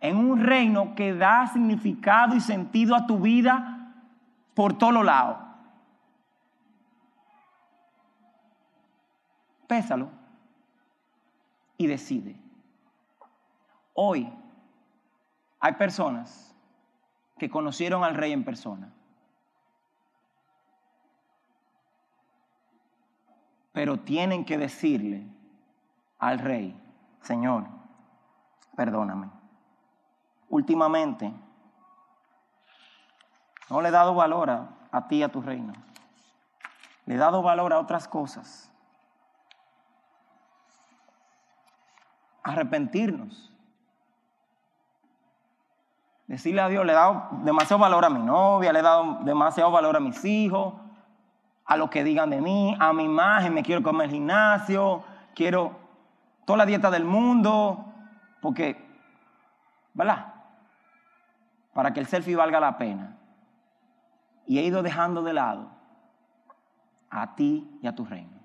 En 0.00 0.16
un 0.16 0.44
reino 0.44 0.94
que 0.94 1.14
da 1.14 1.48
significado 1.48 2.36
y 2.36 2.40
sentido 2.40 2.94
a 2.94 3.06
tu 3.06 3.18
vida 3.18 3.92
por 4.54 4.78
todos 4.78 5.04
lados. 5.04 5.38
Pésalo 9.66 10.25
y 11.76 11.86
decide. 11.86 12.40
Hoy 13.94 14.32
hay 15.60 15.72
personas 15.74 16.54
que 17.38 17.50
conocieron 17.50 18.04
al 18.04 18.14
rey 18.14 18.32
en 18.32 18.44
persona. 18.44 18.92
Pero 23.72 24.00
tienen 24.00 24.44
que 24.44 24.56
decirle 24.56 25.26
al 26.18 26.38
rey, 26.38 26.80
Señor, 27.20 27.66
perdóname. 28.74 29.30
Últimamente, 30.48 31.32
no 33.68 33.82
le 33.82 33.88
he 33.88 33.92
dado 33.92 34.14
valor 34.14 34.48
a, 34.48 34.70
a 34.90 35.08
ti 35.08 35.22
a 35.22 35.28
tu 35.30 35.42
reino. 35.42 35.74
Le 37.04 37.14
he 37.14 37.18
dado 37.18 37.42
valor 37.42 37.72
a 37.72 37.80
otras 37.80 38.08
cosas. 38.08 38.72
Arrepentirnos 42.46 43.52
Decirle 46.26 46.60
a 46.60 46.68
Dios, 46.68 46.84
le 46.84 46.92
he 46.92 46.94
dado 46.94 47.28
demasiado 47.44 47.80
valor 47.80 48.04
a 48.04 48.10
mi 48.10 48.20
novia, 48.20 48.72
le 48.72 48.80
he 48.80 48.82
dado 48.82 49.18
demasiado 49.22 49.70
valor 49.70 49.96
a 49.96 50.00
mis 50.00 50.24
hijos, 50.24 50.74
a 51.64 51.76
lo 51.76 51.88
que 51.88 52.02
digan 52.02 52.30
de 52.30 52.40
mí, 52.40 52.76
a 52.80 52.92
mi 52.92 53.04
imagen, 53.04 53.54
me 53.54 53.62
quiero 53.62 53.82
comer 53.82 54.06
el 54.06 54.14
gimnasio, 54.14 55.04
quiero 55.36 55.78
toda 56.44 56.58
la 56.58 56.66
dieta 56.66 56.90
del 56.90 57.04
mundo, 57.04 57.92
porque, 58.40 58.76
¿verdad? 59.94 60.34
Para 61.72 61.92
que 61.92 62.00
el 62.00 62.06
selfie 62.06 62.34
valga 62.34 62.58
la 62.58 62.76
pena. 62.76 63.16
Y 64.46 64.58
he 64.58 64.62
ido 64.62 64.82
dejando 64.82 65.22
de 65.22 65.32
lado 65.32 65.70
a 67.08 67.36
ti 67.36 67.78
y 67.82 67.86
a 67.86 67.94
tu 67.94 68.04
reino. 68.04 68.35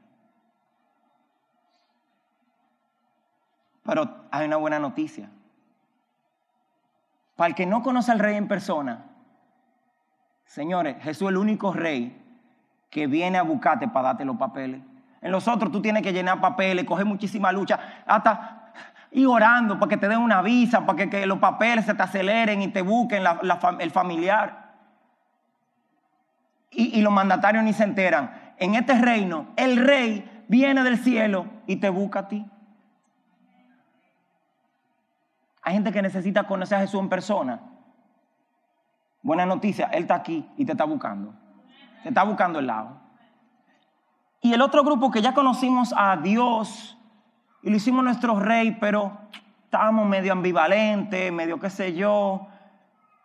Pero 3.84 4.28
hay 4.32 4.48
una 4.48 4.58
buena 4.58 4.80
noticia. 4.80 5.30
Para 7.36 7.50
el 7.50 7.56
que 7.56 7.66
no 7.66 7.82
conoce 7.82 8.12
al 8.12 8.20
rey 8.20 8.36
en 8.36 8.48
persona, 8.48 9.06
señores, 10.46 10.98
Jesús 11.02 11.24
es 11.24 11.30
el 11.30 11.38
único 11.38 11.74
rey 11.74 12.18
que 12.90 13.08
viene 13.08 13.38
a 13.38 13.42
buscarte 13.42 13.88
para 13.88 14.10
darte 14.10 14.26
los 14.26 14.38
papeles. 14.38 14.82
En 15.22 15.32
los 15.32 15.48
otros 15.48 15.72
tú 15.72 15.82
tienes 15.82 16.04
que 16.04 16.14
llenar 16.14 16.42
papeles, 16.42 16.86
coger 16.86 17.06
muchísima 17.06 17.52
lucha, 17.52 17.80
hasta 18.06 18.74
ir 19.12 19.28
orando 19.28 19.80
para 19.80 19.90
que 19.90 19.98
te 19.98 20.08
den 20.08 20.20
una 20.20 20.42
visa, 20.42 20.86
para 20.86 21.10
que, 21.10 21.26
los 21.26 21.40
papeles 21.40 21.86
se 21.86 21.94
te 21.94 22.04
aceleren 22.04 22.62
y 22.62 22.68
te 22.68 22.82
busquen 22.82 23.24
el 23.80 23.92
familiar. 23.92 24.72
Y, 26.70 27.00
y 27.00 27.02
los 27.02 27.12
mandatarios 27.12 27.64
ni 27.64 27.74
se 27.74 27.84
enteran. 27.84 28.54
En 28.58 28.76
este 28.76 28.94
reino, 29.00 29.48
el 29.56 29.78
rey 29.78 30.44
viene 30.48 30.84
del 30.84 30.98
cielo 30.98 31.46
y 31.68 31.78
te 31.78 31.90
busca 31.90 32.20
a 32.20 32.28
ti. 32.28 32.46
Hay 35.62 35.74
gente 35.74 35.92
que 35.92 36.02
necesita 36.02 36.44
conocer 36.44 36.78
a 36.78 36.82
Jesús 36.82 37.00
en 37.00 37.10
persona. 37.10 37.60
Buena 39.22 39.46
noticia, 39.46 39.88
Él 39.88 40.04
está 40.04 40.16
aquí 40.16 40.48
y 40.58 40.66
te 40.66 40.72
está 40.72 40.86
buscando. 40.86 41.34
Te 42.02 42.10
está 42.10 42.24
buscando 42.24 42.60
el 42.60 42.68
lado. 42.68 42.98
Y 44.42 44.54
el 44.54 44.62
otro 44.62 44.84
grupo 44.84 45.12
que 45.12 45.22
ya 45.22 45.34
conocimos 45.34 45.94
a 45.96 46.18
Dios 46.18 46.98
y 47.62 47.70
lo 47.70 47.76
hicimos 47.76 48.04
nuestro 48.04 48.40
rey, 48.40 48.76
pero 48.80 49.16
estábamos 49.66 50.08
medio 50.08 50.34
ambivalentes, 50.34 51.32
medio 51.32 51.60
qué 51.60 51.70
sé 51.70 51.94
yo, 51.94 52.48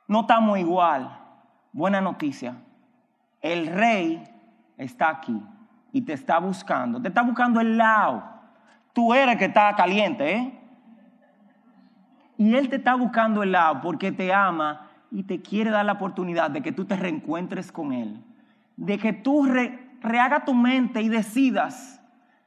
no 0.09 0.21
estamos 0.21 0.59
igual. 0.59 1.19
Buena 1.73 2.03
noticia, 2.03 2.55
el 3.41 3.67
rey 3.69 4.23
está 4.77 5.09
aquí 5.09 5.43
y 5.93 6.03
te 6.03 6.13
está 6.13 6.39
buscando, 6.39 7.01
te 7.01 7.09
está 7.09 7.23
buscando 7.23 7.61
el 7.61 7.79
lado. 7.79 8.23
Tú 8.93 9.15
eres 9.15 9.33
el 9.33 9.39
que 9.39 9.47
está 9.47 9.75
caliente, 9.75 10.33
¿eh? 10.35 10.66
Y 12.39 12.55
Él 12.55 12.69
te 12.69 12.77
está 12.77 12.95
buscando 12.95 13.43
el 13.43 13.53
lado 13.53 13.81
porque 13.81 14.13
te 14.13 14.33
ama 14.33 14.89
y 15.11 15.23
te 15.23 15.41
quiere 15.41 15.71
dar 15.71 15.85
la 15.85 15.93
oportunidad 15.93 16.51
de 16.51 16.63
que 16.63 16.73
tú 16.73 16.85
te 16.85 16.97
reencuentres 16.97 17.73
con 17.73 17.93
Él. 17.93 18.23
De 18.77 18.99
que 18.99 19.13
tú 19.13 19.47
rehaga 20.03 20.45
tu 20.45 20.55
mente 20.55 21.01
y 21.01 21.09
decidas 21.09 22.03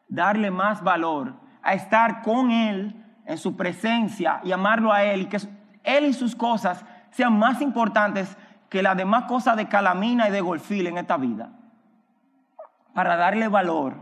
darle 0.08 0.52
más 0.52 0.84
valor 0.84 1.34
a 1.64 1.74
estar 1.74 2.22
con 2.22 2.52
Él 2.52 2.96
en 3.26 3.38
su 3.38 3.56
presencia 3.56 4.42
y 4.44 4.52
amarlo 4.52 4.92
a 4.92 5.04
Él 5.04 5.22
y 5.22 5.26
que 5.26 5.38
Él 5.84 6.06
y 6.06 6.14
sus 6.14 6.36
cosas 6.36 6.86
sean 7.12 7.38
más 7.38 7.62
importantes 7.62 8.38
que 8.70 8.84
las 8.84 8.96
demás 8.96 9.24
cosas 9.26 9.58
de 9.58 9.68
calamina 9.68 10.30
y 10.30 10.32
de 10.32 10.42
golfil 10.42 10.86
en 10.86 11.00
esta 11.00 11.18
vida. 11.18 11.50
Para 12.94 13.16
darle 13.16 13.48
valor 13.48 13.96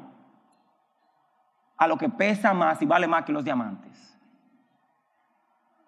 a 1.78 1.88
lo 1.88 1.98
que 1.98 2.10
pesa 2.10 2.54
más 2.54 2.82
y 2.82 2.86
vale 2.86 3.08
más 3.08 3.24
que 3.24 3.32
los 3.32 3.46
diamantes 3.46 4.07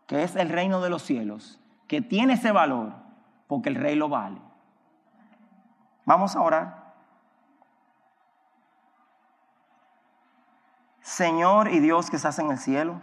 que 0.10 0.24
es 0.24 0.36
el 0.36 0.49
reino 0.49 0.82
de 0.82 0.89
los 0.89 1.03
cielos, 1.03 1.60
que 1.88 2.01
tiene 2.01 2.34
ese 2.34 2.51
valor 2.51 2.93
porque 3.45 3.70
el 3.70 3.76
rey 3.76 3.95
lo 3.95 4.10
vale. 4.10 4.41
Vamos 6.03 6.36
a 6.36 6.41
orar. 6.41 6.93
Señor 11.01 11.72
y 11.72 11.80
Dios 11.80 12.10
que 12.10 12.16
estás 12.16 12.39
en 12.39 12.49
el 12.49 12.57
cielo, 12.57 12.99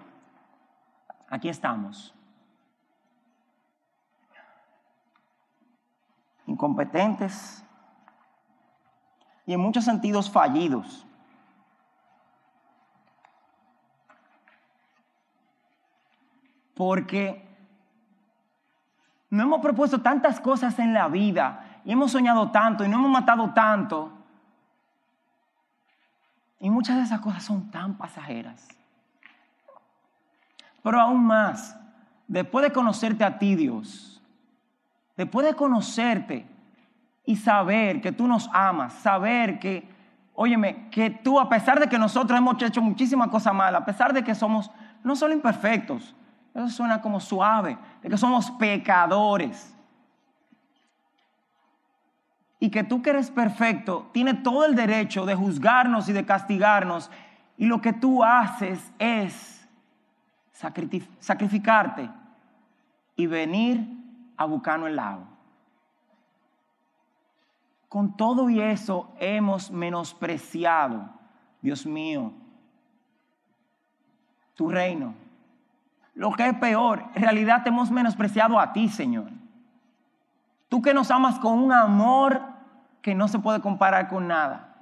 aquí 1.31 1.49
estamos. 1.49 2.13
Incompetentes 6.47 7.65
y 9.47 9.53
en 9.53 9.61
muchos 9.61 9.85
sentidos 9.85 10.29
fallidos. 10.29 11.06
Porque 16.77 17.43
no 19.31 19.43
hemos 19.43 19.61
propuesto 19.61 20.03
tantas 20.03 20.41
cosas 20.41 20.79
en 20.79 20.93
la 20.93 21.09
vida 21.09 21.81
y 21.87 21.93
hemos 21.93 22.12
soñado 22.12 22.51
tanto 22.51 22.85
y 22.85 22.89
no 22.89 22.99
hemos 22.99 23.11
matado 23.11 23.51
tanto. 23.55 24.12
Y 26.61 26.68
muchas 26.68 26.97
de 26.97 27.03
esas 27.03 27.20
cosas 27.20 27.43
son 27.43 27.70
tan 27.70 27.97
pasajeras. 27.97 28.68
Pero 30.83 31.01
aún 31.01 31.24
más, 31.24 31.79
después 32.29 32.62
de 32.62 32.72
conocerte 32.72 33.24
a 33.24 33.39
ti, 33.39 33.55
Dios, 33.57 34.22
después 35.16 35.47
de 35.47 35.55
conocerte 35.55 36.47
y 37.24 37.37
saber 37.37 38.03
que 38.03 38.12
tú 38.12 38.29
nos 38.29 38.51
amas, 38.53 38.93
saber 38.93 39.59
que, 39.59 39.89
óyeme, 40.35 40.91
que 40.91 41.09
tú, 41.09 41.41
a 41.41 41.49
pesar 41.49 41.81
de 41.81 41.89
que 41.89 41.99
nosotros 41.99 42.39
hemos 42.39 42.62
hecho 42.62 42.83
muchísimas 42.83 43.29
cosas 43.29 43.55
malas, 43.55 43.81
a 43.81 43.87
pesar 43.87 44.12
de 44.12 44.22
que 44.22 44.35
somos 44.35 44.70
no 45.03 45.16
solo 45.16 45.33
imperfectos, 45.33 46.14
eso 46.57 46.69
suena 46.71 47.03
como 47.03 47.21
suave, 47.21 47.77
de 48.03 48.09
que 48.09 48.17
somos 48.17 48.51
pecadores. 48.53 49.75
Y 52.59 52.71
que 52.71 52.83
tú 52.83 53.03
que 53.03 53.11
eres 53.11 53.31
perfecto, 53.31 54.09
tienes 54.13 54.43
todo 54.43 54.65
el 54.65 54.75
derecho 54.75 55.27
de 55.27 55.35
juzgarnos 55.35 56.09
y 56.09 56.13
de 56.13 56.25
castigarnos. 56.25 57.11
Y 57.59 57.67
lo 57.67 57.83
que 57.83 57.93
tú 57.93 58.25
haces 58.25 58.93
es 58.99 59.69
sacrificarte 61.21 62.11
y 63.15 63.27
venir 63.27 63.87
a 64.37 64.47
buscarnos 64.47 64.89
el 64.89 64.97
lado. 64.97 65.37
con 67.89 68.17
todo 68.17 68.51
y 68.51 68.61
eso 68.61 69.11
hemos 69.21 69.71
menospreciado, 69.71 71.09
Dios 71.63 71.87
mío, 71.87 72.33
tu 74.55 74.69
reino. 74.69 75.26
Lo 76.17 76.33
que 76.33 76.49
es 76.49 76.55
peor, 76.55 77.05
en 77.14 77.23
realidad 77.23 77.62
te 77.62 77.69
hemos 77.69 77.91
menospreciado 77.91 78.59
a 78.59 78.73
ti, 78.73 78.89
Señor. 78.89 79.31
Tú 80.71 80.81
que 80.81 80.95
nos 80.95 81.11
amas 81.11 81.39
con 81.39 81.59
un 81.59 81.73
amor 81.73 82.41
que 83.03 83.14
no 83.14 83.29
se 83.29 83.39
puede 83.39 83.61
comparar 83.61 84.09
con 84.09 84.27
nada. 84.27 84.77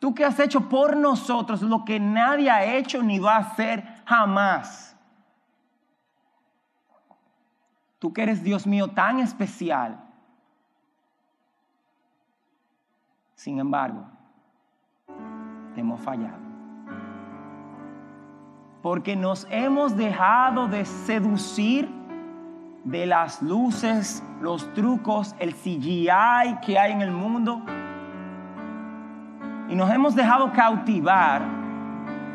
Tú 0.00 0.14
que 0.14 0.24
has 0.24 0.40
hecho 0.40 0.70
por 0.70 0.96
nosotros 0.96 1.60
lo 1.60 1.84
que 1.84 2.00
nadie 2.00 2.50
ha 2.50 2.64
hecho 2.64 3.02
ni 3.02 3.18
va 3.18 3.36
a 3.36 3.40
hacer 3.40 3.84
jamás. 4.06 4.96
Tú 7.98 8.14
que 8.14 8.22
eres 8.22 8.42
Dios 8.42 8.66
mío 8.66 8.88
tan 8.88 9.18
especial. 9.18 10.02
Sin 13.34 13.58
embargo, 13.58 14.06
te 15.74 15.80
hemos 15.82 16.00
fallado. 16.00 16.47
Porque 18.88 19.16
nos 19.16 19.46
hemos 19.50 19.98
dejado 19.98 20.66
de 20.66 20.86
seducir 20.86 21.90
de 22.84 23.04
las 23.04 23.42
luces, 23.42 24.24
los 24.40 24.72
trucos, 24.72 25.34
el 25.38 25.54
CGI 25.54 26.56
que 26.64 26.78
hay 26.78 26.92
en 26.92 27.02
el 27.02 27.10
mundo. 27.10 27.60
Y 29.68 29.74
nos 29.74 29.90
hemos 29.90 30.14
dejado 30.14 30.54
cautivar. 30.54 31.42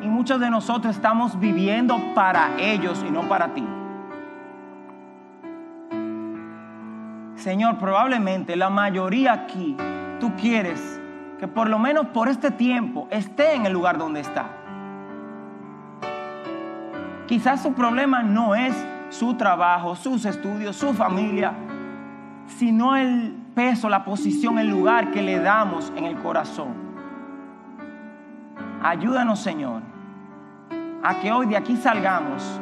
Y 0.04 0.08
muchos 0.08 0.40
de 0.40 0.52
nosotros 0.52 0.96
estamos 0.96 1.40
viviendo 1.40 1.98
para 2.14 2.56
ellos 2.60 3.04
y 3.04 3.10
no 3.10 3.24
para 3.24 3.56
ti. 3.56 3.66
Señor, 7.34 7.80
probablemente 7.80 8.56
la 8.56 8.70
mayoría 8.70 9.34
aquí, 9.34 9.76
tú 10.20 10.32
quieres 10.40 11.02
que 11.40 11.48
por 11.48 11.68
lo 11.68 11.80
menos 11.80 12.06
por 12.10 12.30
este 12.30 12.52
tiempo 12.52 13.08
esté 13.10 13.56
en 13.56 13.66
el 13.66 13.74
lugar 13.74 13.98
donde 13.98 14.20
está. 14.20 14.63
Quizás 17.28 17.62
su 17.62 17.74
problema 17.74 18.22
no 18.22 18.56
es 18.56 18.74
su 19.10 19.36
trabajo, 19.36 19.96
sus 19.96 20.26
estudios, 20.26 20.76
su 20.76 20.94
familia, 20.94 21.54
sino 22.48 22.96
el 22.96 23.36
peso, 23.56 23.88
la 23.90 24.04
posición, 24.04 24.60
el 24.60 24.68
lugar 24.68 25.12
que 25.12 25.22
le 25.22 25.40
damos 25.40 25.94
en 25.96 26.06
el 26.06 26.18
corazón. 26.18 26.74
Ayúdanos, 28.82 29.40
Señor, 29.40 29.82
a 31.04 31.20
que 31.20 31.32
hoy 31.32 31.46
de 31.48 31.56
aquí 31.56 31.78
salgamos 31.78 32.60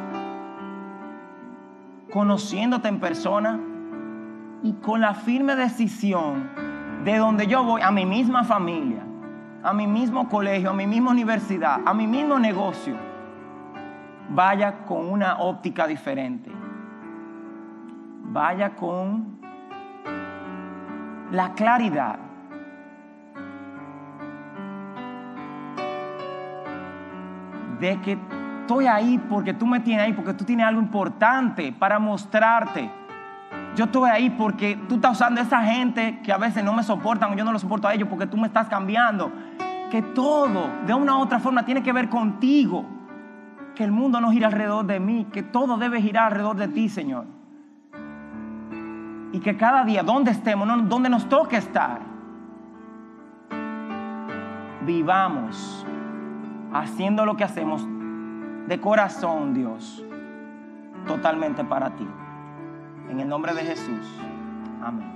conociéndote 2.12 2.88
en 2.88 3.00
persona 3.00 3.58
y 4.62 4.74
con 4.74 5.00
la 5.00 5.14
firme 5.14 5.56
decisión 5.56 6.50
de 7.04 7.16
donde 7.16 7.46
yo 7.46 7.64
voy, 7.64 7.80
a 7.82 7.90
mi 7.90 8.06
misma 8.06 8.44
familia, 8.44 9.02
a 9.62 9.72
mi 9.72 9.86
mismo 9.86 10.28
colegio, 10.28 10.70
a 10.70 10.74
mi 10.74 10.86
misma 10.86 11.10
universidad, 11.10 11.80
a 11.84 11.94
mi 11.94 12.06
mismo 12.06 12.38
negocio, 12.38 12.94
vaya 14.30 14.84
con 14.84 15.10
una 15.10 15.38
óptica 15.38 15.86
diferente. 15.86 16.50
Vaya 18.24 18.70
con 18.74 19.38
la 21.30 21.52
claridad. 21.54 22.18
De 27.78 28.00
que 28.00 28.18
estoy 28.60 28.86
ahí 28.86 29.18
porque 29.28 29.54
tú 29.54 29.66
me 29.66 29.80
tienes 29.80 30.04
ahí, 30.04 30.12
porque 30.12 30.34
tú 30.34 30.44
tienes 30.44 30.66
algo 30.66 30.80
importante 30.80 31.72
para 31.72 31.98
mostrarte 31.98 33.02
yo 33.74 33.86
estoy 33.86 34.10
ahí 34.10 34.28
porque 34.28 34.78
tú 34.88 34.96
estás 34.96 35.12
usando 35.12 35.40
esa 35.40 35.62
gente 35.62 36.20
que 36.22 36.30
a 36.30 36.36
veces 36.36 36.62
no 36.62 36.74
me 36.74 36.82
soportan 36.82 37.32
o 37.32 37.36
yo 37.36 37.44
no 37.44 37.52
lo 37.52 37.58
soporto 37.58 37.88
a 37.88 37.94
ellos 37.94 38.06
porque 38.08 38.26
tú 38.26 38.36
me 38.36 38.46
estás 38.46 38.68
cambiando. 38.68 39.32
Que 39.90 40.02
todo, 40.02 40.68
de 40.86 40.92
una 40.92 41.16
u 41.16 41.22
otra 41.22 41.38
forma, 41.38 41.64
tiene 41.64 41.82
que 41.82 41.92
ver 41.92 42.10
contigo. 42.10 42.84
Que 43.74 43.84
el 43.84 43.92
mundo 43.92 44.20
no 44.20 44.30
gira 44.30 44.48
alrededor 44.48 44.86
de 44.86 45.00
mí, 45.00 45.26
que 45.32 45.42
todo 45.42 45.76
debe 45.76 46.00
girar 46.00 46.26
alrededor 46.26 46.56
de 46.56 46.68
ti, 46.68 46.88
Señor. 46.88 47.24
Y 49.32 49.40
que 49.40 49.56
cada 49.56 49.84
día, 49.84 50.02
donde 50.02 50.30
estemos, 50.30 50.68
donde 50.88 51.08
nos 51.08 51.28
toque 51.28 51.56
estar, 51.56 52.00
vivamos 54.84 55.86
haciendo 56.72 57.24
lo 57.24 57.36
que 57.36 57.44
hacemos 57.44 57.86
de 58.66 58.80
corazón, 58.80 59.54
Dios, 59.54 60.04
totalmente 61.06 61.64
para 61.64 61.90
ti. 61.90 62.06
En 63.08 63.20
el 63.20 63.28
nombre 63.28 63.54
de 63.54 63.62
Jesús. 63.62 64.06
Amén. 64.82 65.11